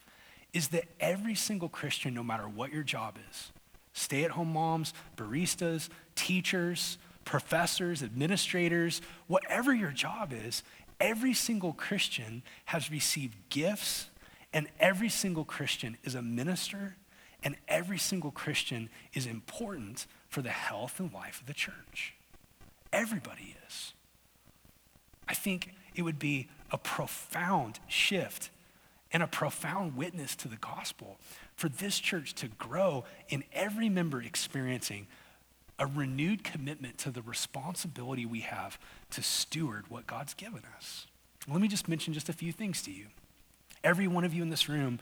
is 0.52 0.68
that 0.68 0.84
every 1.00 1.34
single 1.34 1.68
Christian, 1.68 2.14
no 2.14 2.22
matter 2.22 2.48
what 2.48 2.72
your 2.72 2.84
job 2.84 3.18
is, 3.28 3.50
stay 3.92 4.22
at 4.22 4.32
home 4.32 4.52
moms, 4.52 4.94
baristas, 5.16 5.88
teachers, 6.14 6.98
professors, 7.24 8.02
administrators, 8.02 9.00
whatever 9.26 9.74
your 9.74 9.90
job 9.90 10.32
is, 10.32 10.62
every 11.00 11.34
single 11.34 11.72
Christian 11.72 12.42
has 12.66 12.90
received 12.90 13.36
gifts, 13.48 14.10
and 14.52 14.68
every 14.78 15.08
single 15.08 15.44
Christian 15.44 15.96
is 16.04 16.14
a 16.14 16.22
minister, 16.22 16.96
and 17.42 17.56
every 17.68 17.98
single 17.98 18.30
Christian 18.30 18.88
is 19.12 19.26
important 19.26 20.06
for 20.28 20.42
the 20.42 20.50
health 20.50 21.00
and 21.00 21.12
life 21.12 21.40
of 21.40 21.46
the 21.46 21.54
church. 21.54 22.14
Everybody 22.92 23.56
is. 23.66 23.92
I 25.28 25.34
think 25.34 25.74
it 25.94 26.02
would 26.02 26.18
be 26.18 26.48
a 26.70 26.78
profound 26.78 27.80
shift 27.88 28.50
and 29.12 29.22
a 29.22 29.26
profound 29.26 29.96
witness 29.96 30.34
to 30.36 30.48
the 30.48 30.56
gospel 30.56 31.18
for 31.54 31.68
this 31.68 31.98
church 32.00 32.34
to 32.34 32.48
grow 32.48 33.04
in 33.28 33.44
every 33.52 33.88
member 33.88 34.20
experiencing 34.20 35.06
a 35.78 35.86
renewed 35.86 36.44
commitment 36.44 36.98
to 36.98 37.10
the 37.10 37.22
responsibility 37.22 38.24
we 38.24 38.40
have 38.40 38.78
to 39.10 39.22
steward 39.22 39.90
what 39.90 40.06
God's 40.06 40.34
given 40.34 40.62
us. 40.76 41.06
Let 41.48 41.60
me 41.60 41.68
just 41.68 41.88
mention 41.88 42.14
just 42.14 42.28
a 42.28 42.32
few 42.32 42.52
things 42.52 42.82
to 42.82 42.92
you. 42.92 43.06
Every 43.82 44.08
one 44.08 44.24
of 44.24 44.32
you 44.32 44.42
in 44.42 44.50
this 44.50 44.68
room 44.68 44.98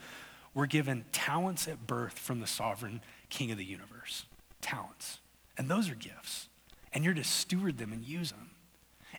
were 0.54 0.66
given 0.66 1.04
talents 1.12 1.68
at 1.68 1.87
birth 1.87 2.18
from 2.18 2.40
the 2.40 2.46
sovereign 2.46 3.00
king 3.28 3.50
of 3.50 3.58
the 3.58 3.64
universe. 3.64 4.24
Talents. 4.61 5.18
And 5.56 5.68
those 5.68 5.90
are 5.90 5.94
gifts. 5.94 6.48
And 6.92 7.04
you're 7.04 7.14
to 7.14 7.24
steward 7.24 7.78
them 7.78 7.92
and 7.92 8.04
use 8.04 8.30
them. 8.30 8.50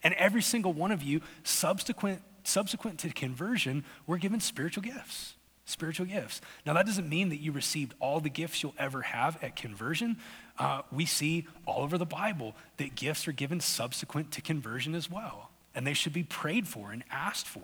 And 0.04 0.14
every 0.16 0.42
single 0.42 0.74
one 0.74 0.92
of 0.92 1.02
you, 1.02 1.22
subsequent, 1.44 2.22
subsequent 2.44 3.00
to 3.00 3.10
conversion, 3.10 3.84
were 4.06 4.18
given 4.18 4.40
spiritual 4.40 4.84
gifts. 4.84 5.36
Spiritual 5.66 6.06
gifts. 6.06 6.42
Now, 6.66 6.74
that 6.74 6.86
doesn't 6.86 7.08
mean 7.08 7.30
that 7.30 7.40
you 7.40 7.52
received 7.52 7.94
all 8.00 8.20
the 8.20 8.30
gifts 8.30 8.62
you'll 8.62 8.76
ever 8.78 9.02
have 9.02 9.42
at 9.44 9.56
conversion. 9.56 10.18
Uh, 10.60 10.82
we 10.92 11.06
see 11.06 11.48
all 11.66 11.84
over 11.84 11.98
the 11.98 12.06
Bible 12.06 12.56
that 12.78 12.96
gifts 12.96 13.28
are 13.28 13.32
given 13.32 13.60
subsequent 13.60 14.32
to 14.32 14.42
conversion 14.42 14.94
as 14.94 15.10
well, 15.10 15.50
and 15.74 15.88
they 15.88 15.94
should 15.94 16.14
be 16.14 16.24
prayed 16.24 16.68
for 16.68 16.92
and 16.92 17.04
asked 17.10 17.48
for. 17.48 17.62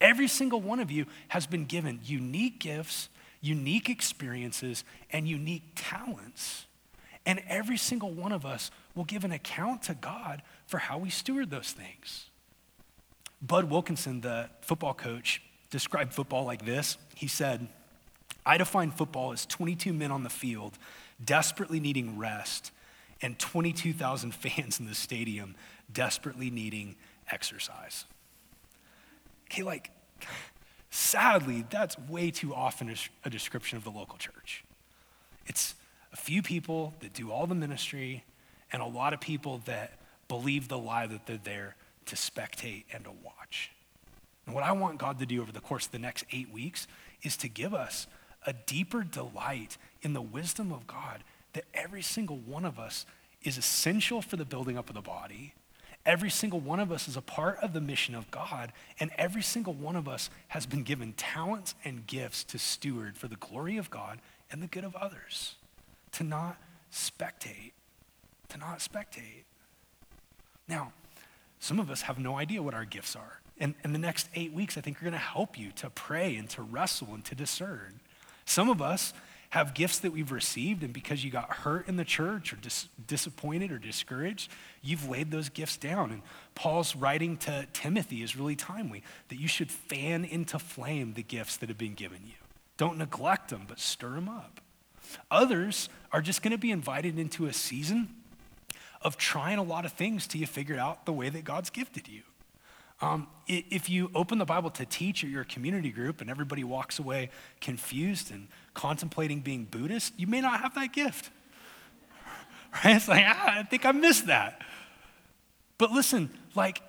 Every 0.00 0.28
single 0.28 0.60
one 0.60 0.80
of 0.80 0.90
you 0.90 1.06
has 1.28 1.46
been 1.46 1.66
given 1.66 2.00
unique 2.04 2.58
gifts, 2.58 3.08
unique 3.40 3.88
experiences, 3.88 4.84
and 5.10 5.28
unique 5.28 5.62
talents. 5.74 6.66
And 7.26 7.42
every 7.48 7.78
single 7.78 8.10
one 8.10 8.32
of 8.32 8.44
us 8.44 8.70
will 8.94 9.04
give 9.04 9.24
an 9.24 9.32
account 9.32 9.82
to 9.84 9.94
God 9.94 10.42
for 10.66 10.78
how 10.78 10.98
we 10.98 11.10
steward 11.10 11.50
those 11.50 11.72
things. 11.72 12.26
Bud 13.40 13.70
Wilkinson, 13.70 14.20
the 14.20 14.50
football 14.60 14.94
coach, 14.94 15.42
described 15.74 16.14
football 16.14 16.44
like 16.44 16.64
this. 16.64 16.98
He 17.16 17.26
said, 17.26 17.66
I 18.46 18.58
define 18.58 18.92
football 18.92 19.32
as 19.32 19.44
22 19.44 19.92
men 19.92 20.12
on 20.12 20.22
the 20.22 20.30
field 20.30 20.78
desperately 21.24 21.80
needing 21.80 22.16
rest 22.16 22.70
and 23.20 23.36
22,000 23.40 24.32
fans 24.34 24.78
in 24.78 24.86
the 24.86 24.94
stadium 24.94 25.56
desperately 25.92 26.48
needing 26.48 26.94
exercise. 27.28 28.04
Okay, 29.50 29.64
like, 29.64 29.90
sadly, 30.90 31.64
that's 31.70 31.98
way 31.98 32.30
too 32.30 32.54
often 32.54 32.94
a 33.24 33.30
description 33.30 33.76
of 33.76 33.82
the 33.82 33.90
local 33.90 34.16
church. 34.16 34.64
It's 35.46 35.74
a 36.12 36.16
few 36.16 36.40
people 36.40 36.94
that 37.00 37.14
do 37.14 37.32
all 37.32 37.48
the 37.48 37.56
ministry 37.56 38.22
and 38.72 38.80
a 38.80 38.86
lot 38.86 39.12
of 39.12 39.20
people 39.20 39.60
that 39.64 39.94
believe 40.28 40.68
the 40.68 40.78
lie 40.78 41.08
that 41.08 41.26
they're 41.26 41.36
there 41.42 41.74
to 42.06 42.14
spectate 42.14 42.84
and 42.92 43.02
to 43.02 43.10
watch. 43.10 43.43
And 44.46 44.54
what 44.54 44.64
I 44.64 44.72
want 44.72 44.98
God 44.98 45.18
to 45.18 45.26
do 45.26 45.40
over 45.40 45.52
the 45.52 45.60
course 45.60 45.86
of 45.86 45.92
the 45.92 45.98
next 45.98 46.24
eight 46.32 46.52
weeks 46.52 46.86
is 47.22 47.36
to 47.38 47.48
give 47.48 47.72
us 47.72 48.06
a 48.46 48.52
deeper 48.52 49.02
delight 49.02 49.78
in 50.02 50.12
the 50.12 50.22
wisdom 50.22 50.72
of 50.72 50.86
God 50.86 51.24
that 51.54 51.64
every 51.72 52.02
single 52.02 52.36
one 52.36 52.64
of 52.64 52.78
us 52.78 53.06
is 53.42 53.56
essential 53.56 54.20
for 54.20 54.36
the 54.36 54.44
building 54.44 54.76
up 54.76 54.88
of 54.88 54.94
the 54.94 55.00
body. 55.00 55.54
Every 56.04 56.30
single 56.30 56.60
one 56.60 56.80
of 56.80 56.92
us 56.92 57.08
is 57.08 57.16
a 57.16 57.22
part 57.22 57.58
of 57.60 57.72
the 57.72 57.80
mission 57.80 58.14
of 58.14 58.30
God, 58.30 58.72
and 59.00 59.10
every 59.16 59.42
single 59.42 59.72
one 59.72 59.96
of 59.96 60.06
us 60.06 60.28
has 60.48 60.66
been 60.66 60.82
given 60.82 61.14
talents 61.14 61.74
and 61.84 62.06
gifts 62.06 62.44
to 62.44 62.58
steward 62.58 63.16
for 63.16 63.28
the 63.28 63.36
glory 63.36 63.78
of 63.78 63.88
God 63.90 64.18
and 64.50 64.62
the 64.62 64.66
good 64.66 64.84
of 64.84 64.94
others. 64.96 65.54
To 66.12 66.24
not 66.24 66.58
spectate, 66.92 67.72
to 68.50 68.58
not 68.58 68.80
spectate. 68.80 69.44
Now, 70.68 70.92
some 71.58 71.80
of 71.80 71.90
us 71.90 72.02
have 72.02 72.18
no 72.18 72.36
idea 72.36 72.62
what 72.62 72.74
our 72.74 72.84
gifts 72.84 73.16
are. 73.16 73.40
And 73.58 73.74
in 73.84 73.92
the 73.92 73.98
next 73.98 74.28
eight 74.34 74.52
weeks, 74.52 74.76
I 74.76 74.80
think 74.80 74.98
are 74.98 75.04
going 75.04 75.12
to 75.12 75.18
help 75.18 75.58
you 75.58 75.70
to 75.76 75.90
pray 75.90 76.36
and 76.36 76.48
to 76.50 76.62
wrestle 76.62 77.14
and 77.14 77.24
to 77.26 77.34
discern. 77.34 78.00
Some 78.44 78.68
of 78.68 78.82
us 78.82 79.12
have 79.50 79.72
gifts 79.72 80.00
that 80.00 80.10
we've 80.10 80.32
received, 80.32 80.82
and 80.82 80.92
because 80.92 81.22
you 81.24 81.30
got 81.30 81.48
hurt 81.48 81.86
in 81.86 81.96
the 81.96 82.04
church 82.04 82.52
or 82.52 82.56
dis- 82.56 82.88
disappointed 83.06 83.70
or 83.70 83.78
discouraged, 83.78 84.50
you've 84.82 85.08
laid 85.08 85.30
those 85.30 85.48
gifts 85.48 85.76
down. 85.76 86.10
And 86.10 86.22
Paul's 86.56 86.96
writing 86.96 87.36
to 87.38 87.66
Timothy 87.72 88.22
is 88.22 88.36
really 88.36 88.56
timely 88.56 89.04
that 89.28 89.38
you 89.38 89.46
should 89.46 89.70
fan 89.70 90.24
into 90.24 90.58
flame 90.58 91.12
the 91.14 91.22
gifts 91.22 91.56
that 91.58 91.68
have 91.68 91.78
been 91.78 91.94
given 91.94 92.22
you. 92.26 92.34
Don't 92.76 92.98
neglect 92.98 93.50
them, 93.50 93.66
but 93.68 93.78
stir 93.78 94.14
them 94.14 94.28
up. 94.28 94.60
Others 95.30 95.88
are 96.10 96.20
just 96.20 96.42
going 96.42 96.50
to 96.50 96.58
be 96.58 96.72
invited 96.72 97.16
into 97.16 97.46
a 97.46 97.52
season 97.52 98.08
of 99.02 99.16
trying 99.16 99.58
a 99.58 99.62
lot 99.62 99.84
of 99.84 99.92
things 99.92 100.26
till 100.26 100.40
you 100.40 100.48
figure 100.48 100.78
out 100.78 101.06
the 101.06 101.12
way 101.12 101.28
that 101.28 101.44
God's 101.44 101.70
gifted 101.70 102.08
you. 102.08 102.22
Um, 103.04 103.26
if 103.46 103.90
you 103.90 104.10
open 104.14 104.38
the 104.38 104.46
Bible 104.46 104.70
to 104.70 104.86
teach 104.86 105.22
at 105.22 105.28
your 105.28 105.44
community 105.44 105.90
group 105.90 106.22
and 106.22 106.30
everybody 106.30 106.64
walks 106.64 106.98
away 106.98 107.28
confused 107.60 108.30
and 108.30 108.48
contemplating 108.72 109.40
being 109.40 109.66
Buddhist, 109.66 110.14
you 110.18 110.26
may 110.26 110.40
not 110.40 110.60
have 110.60 110.74
that 110.74 110.92
gift. 110.92 111.30
Right? 112.82 112.96
It's 112.96 113.06
like, 113.06 113.24
ah, 113.24 113.58
I 113.58 113.62
think 113.62 113.86
I 113.86 113.92
missed 113.92 114.26
that. 114.26 114.60
But 115.78 115.92
listen, 115.92 116.28
like, 116.56 116.82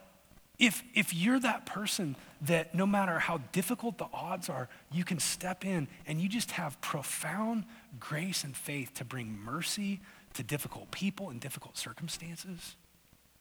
if, 0.58 0.82
if 0.96 1.14
you're 1.14 1.40
that 1.42 1.68
person 1.68 2.16
that 2.42 2.74
no 2.74 2.88
matter 2.88 3.20
how 3.20 3.38
difficult 3.52 4.00
the 4.00 4.08
odds 4.12 4.50
are, 4.50 4.68
you 4.92 5.04
can 5.04 5.20
step 5.20 5.64
in 5.64 5.88
and 6.08 6.20
you 6.20 6.28
just 6.28 6.52
have 6.52 6.82
profound 6.82 7.66
grace 8.00 8.44
and 8.44 8.58
faith 8.58 8.96
to 8.96 9.06
bring 9.06 9.38
mercy 9.38 10.00
to 10.34 10.42
difficult 10.42 10.90
people 10.90 11.30
in 11.30 11.38
difficult 11.38 11.78
circumstances, 11.78 12.76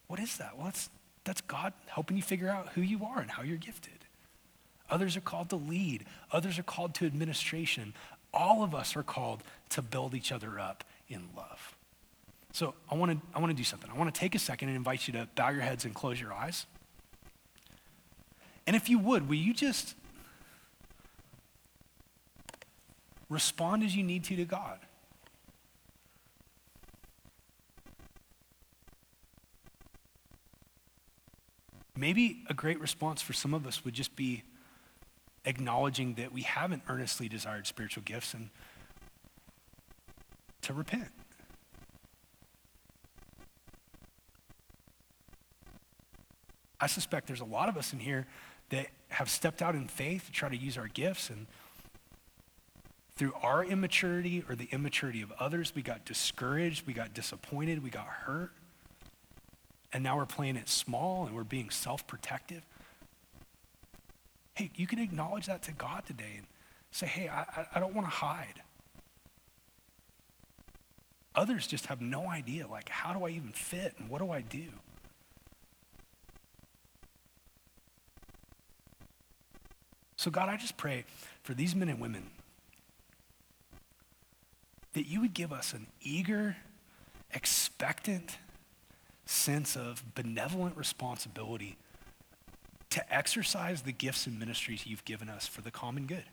what 0.09 0.21
is 0.21 0.37
that? 0.37 0.59
Well, 0.59 0.71
that's 1.25 1.41
God 1.41 1.73
helping 1.87 2.17
you 2.17 2.23
figure 2.23 2.49
out 2.49 2.71
who 2.71 2.83
you 2.83 3.05
are 3.05 3.21
and 3.21 3.31
how 3.31 3.43
you're 3.43 3.57
gifted. 3.57 3.93
Others 4.91 5.17
are 5.17 5.23
called 5.23 5.51
to 5.51 5.57
lead, 5.57 6.05
others 6.31 6.59
are 6.59 6.63
called 6.63 6.95
to 6.97 7.07
administration. 7.07 7.95
All 8.33 8.65
of 8.65 8.75
us 8.75 8.97
are 8.97 9.03
called 9.05 9.45
to 9.71 9.81
build 9.81 10.13
each 10.13 10.33
other 10.33 10.59
up 10.59 10.83
in 11.09 11.29
love. 11.37 11.77
So 12.53 12.75
I 12.91 12.97
want 12.97 13.13
to 13.13 13.19
I 13.35 13.39
want 13.39 13.51
to 13.51 13.57
do 13.57 13.65
something. 13.65 13.91
I 13.91 13.97
want 13.97 14.13
to 14.13 14.19
take 14.19 14.35
a 14.35 14.39
second 14.39 14.69
and 14.69 14.77
invite 14.77 15.07
you 15.07 15.13
to 15.15 15.29
bow 15.35 15.51
your 15.51 15.63
heads 15.63 15.85
and 15.85 15.95
close 15.95 16.21
your 16.21 16.33
eyes. 16.33 16.67
And 18.67 18.75
if 18.75 18.89
you 18.89 18.99
would, 18.99 19.29
will 19.29 19.37
you 19.37 19.55
just 19.55 19.95
respond 23.29 23.83
as 23.83 23.95
you 23.95 24.03
need 24.03 24.25
to 24.25 24.37
to 24.37 24.45
God? 24.45 24.79
Maybe 31.97 32.43
a 32.49 32.55
great 32.55 32.81
response 32.81 33.23
for 33.23 33.33
some 33.33 33.55
of 33.55 33.67
us 33.67 33.85
would 33.85 33.95
just 33.95 34.17
be 34.17 34.43
acknowledging 35.45 36.15
that 36.15 36.33
we 36.33 36.43
haven't 36.43 36.83
earnestly 36.89 37.29
desired 37.29 37.67
spiritual 37.67 38.03
gifts 38.03 38.35
and 38.35 38.51
to 40.63 40.73
repent. 40.73 41.09
I 46.81 46.87
suspect 46.87 47.29
there's 47.29 47.41
a 47.41 47.45
lot 47.45 47.69
of 47.69 47.77
us 47.77 47.93
in 47.93 48.01
here 48.01 48.27
that 48.71 48.89
have 49.09 49.31
stepped 49.31 49.63
out 49.63 49.75
in 49.75 49.87
faith 49.87 50.27
to 50.27 50.33
try 50.33 50.49
to 50.49 50.57
use 50.57 50.77
our 50.77 50.89
gifts 50.89 51.31
and 51.31 51.47
through 53.17 53.35
our 53.43 53.65
immaturity 53.65 54.45
or 54.49 54.57
the 54.57 54.69
immaturity 54.73 55.23
of 55.23 55.31
others, 55.39 55.73
we 55.73 55.83
got 55.83 56.05
discouraged, 56.05 56.85
we 56.85 56.93
got 56.93 57.15
disappointed, 57.15 57.81
we 57.81 57.91
got 57.91 58.07
hurt 58.07 58.51
and 59.95 60.03
now 60.03 60.17
we're 60.17 60.27
playing 60.27 60.57
it 60.57 60.69
small 60.69 61.25
and 61.25 61.35
we're 61.35 61.45
being 61.45 61.71
self 61.71 62.07
protective. 62.07 62.63
Hey, 64.55 64.71
you 64.75 64.87
can 64.87 64.99
acknowledge 64.99 65.47
that 65.47 65.63
to 65.63 65.73
God 65.73 66.05
today 66.05 66.35
and 66.37 66.47
say, 66.91 67.07
hey, 67.07 67.29
I, 67.29 67.67
I 67.75 67.81
don't 67.81 67.95
want 67.95 68.07
to 68.07 68.11
hide. 68.15 68.61
Others 71.37 71.67
just 71.67 71.87
have 71.87 72.01
no 72.01 72.29
idea, 72.29 72.67
like, 72.67 72.89
how 72.89 73.13
do 73.13 73.25
I 73.25 73.31
even 73.31 73.51
fit 73.53 73.95
and 73.99 74.09
what 74.09 74.21
do 74.21 74.31
I 74.31 74.41
do? 74.41 74.67
So, 80.17 80.31
God, 80.31 80.49
I 80.49 80.57
just 80.57 80.77
pray 80.77 81.05
for 81.43 81.55
these 81.55 81.75
men 81.75 81.89
and 81.89 82.01
women 82.01 82.31
that 84.93 85.07
you 85.07 85.21
would 85.21 85.35
give 85.35 85.53
us 85.53 85.73
an 85.73 85.87
eager, 86.01 86.57
expectant, 87.33 88.39
sense 89.27 89.77
of 89.77 90.03
benevolent 90.15 90.77
responsibility 90.77 91.77
to 92.91 93.15
exercise 93.15 93.83
the 93.83 93.93
gifts 93.93 94.27
and 94.27 94.39
ministries 94.39 94.87
you've 94.87 95.05
given 95.05 95.29
us 95.29 95.47
for 95.47 95.63
the 95.63 95.71
common 95.71 96.07
good. 96.07 96.25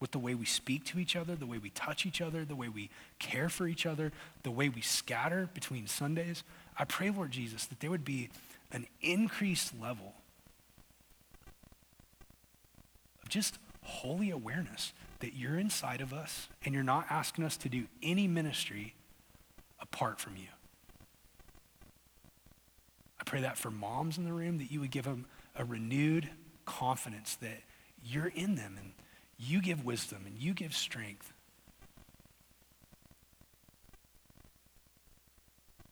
With 0.00 0.10
the 0.10 0.18
way 0.18 0.34
we 0.34 0.46
speak 0.46 0.84
to 0.86 0.98
each 0.98 1.14
other, 1.14 1.36
the 1.36 1.46
way 1.46 1.58
we 1.58 1.70
touch 1.70 2.04
each 2.04 2.20
other, 2.20 2.44
the 2.44 2.56
way 2.56 2.68
we 2.68 2.90
care 3.20 3.48
for 3.48 3.68
each 3.68 3.86
other, 3.86 4.10
the 4.42 4.50
way 4.50 4.68
we 4.68 4.80
scatter 4.80 5.48
between 5.54 5.86
Sundays, 5.86 6.42
I 6.76 6.84
pray, 6.84 7.10
Lord 7.10 7.30
Jesus, 7.30 7.66
that 7.66 7.78
there 7.78 7.90
would 7.90 8.04
be 8.04 8.30
an 8.72 8.86
increased 9.00 9.78
level 9.80 10.14
of 13.22 13.28
just 13.28 13.58
holy 13.82 14.30
awareness 14.30 14.92
that 15.20 15.34
you're 15.34 15.58
inside 15.58 16.00
of 16.00 16.12
us 16.12 16.48
and 16.64 16.74
you're 16.74 16.82
not 16.82 17.06
asking 17.08 17.44
us 17.44 17.56
to 17.58 17.68
do 17.68 17.86
any 18.02 18.26
ministry 18.26 18.94
apart 19.82 20.20
from 20.20 20.36
you. 20.36 20.48
I 23.20 23.24
pray 23.24 23.42
that 23.42 23.58
for 23.58 23.70
moms 23.70 24.16
in 24.16 24.24
the 24.24 24.32
room, 24.32 24.58
that 24.58 24.70
you 24.70 24.80
would 24.80 24.90
give 24.90 25.04
them 25.04 25.26
a 25.54 25.64
renewed 25.64 26.30
confidence 26.64 27.36
that 27.36 27.62
you're 28.04 28.32
in 28.34 28.54
them 28.54 28.76
and 28.78 28.92
you 29.38 29.60
give 29.60 29.84
wisdom 29.84 30.22
and 30.26 30.38
you 30.38 30.54
give 30.54 30.74
strength. 30.74 31.32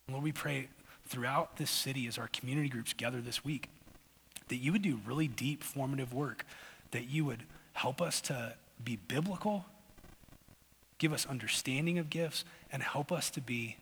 Lord, 0.08 0.24
we 0.24 0.32
pray 0.32 0.68
throughout 1.06 1.56
this 1.56 1.70
city 1.70 2.06
as 2.06 2.18
our 2.18 2.28
community 2.28 2.68
groups 2.68 2.92
gather 2.92 3.20
this 3.20 3.44
week 3.44 3.68
that 4.48 4.56
you 4.56 4.72
would 4.72 4.82
do 4.82 4.98
really 5.06 5.28
deep, 5.28 5.62
formative 5.62 6.12
work, 6.12 6.44
that 6.90 7.08
you 7.08 7.24
would 7.24 7.44
help 7.74 8.02
us 8.02 8.20
to 8.22 8.54
be 8.82 8.96
biblical, 8.96 9.66
give 10.98 11.12
us 11.12 11.26
understanding 11.26 11.98
of 11.98 12.10
gifts, 12.10 12.44
and 12.72 12.82
help 12.82 13.12
us 13.12 13.30
to 13.30 13.40
be 13.40 13.76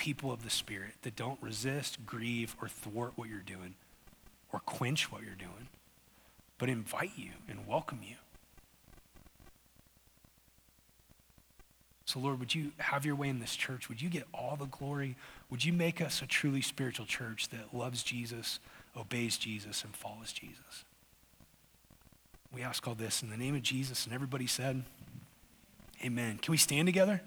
people 0.00 0.32
of 0.32 0.42
the 0.42 0.50
Spirit 0.50 0.94
that 1.02 1.14
don't 1.14 1.38
resist, 1.42 2.06
grieve, 2.06 2.56
or 2.62 2.68
thwart 2.68 3.12
what 3.16 3.28
you're 3.28 3.40
doing 3.40 3.74
or 4.50 4.60
quench 4.60 5.12
what 5.12 5.22
you're 5.22 5.34
doing. 5.34 5.68
but 6.56 6.68
invite 6.68 7.12
you 7.16 7.30
and 7.48 7.66
welcome 7.66 8.00
you. 8.02 8.16
So, 12.04 12.18
Lord, 12.18 12.38
would 12.38 12.54
you 12.54 12.72
have 12.78 13.06
your 13.06 13.14
way 13.14 13.28
in 13.28 13.40
this 13.40 13.56
church? 13.56 13.88
Would 13.88 14.02
you 14.02 14.10
get 14.10 14.24
all 14.34 14.56
the 14.56 14.66
glory? 14.66 15.16
Would 15.48 15.64
you 15.64 15.72
make 15.72 16.02
us 16.02 16.20
a 16.20 16.26
truly 16.26 16.60
spiritual 16.60 17.06
church 17.06 17.48
that 17.48 17.74
loves 17.74 18.02
Jesus, 18.02 18.58
obeys 18.94 19.38
Jesus, 19.38 19.84
and 19.84 19.94
follows 19.94 20.32
Jesus? 20.32 20.84
We 22.52 22.62
ask 22.62 22.86
all 22.86 22.94
this 22.94 23.22
in 23.22 23.30
the 23.30 23.38
name 23.38 23.54
of 23.54 23.62
Jesus, 23.62 24.04
and 24.04 24.14
everybody 24.14 24.46
said, 24.46 24.82
Amen. 26.04 26.38
Can 26.38 26.52
we 26.52 26.58
stand 26.58 26.86
together? 26.86 27.22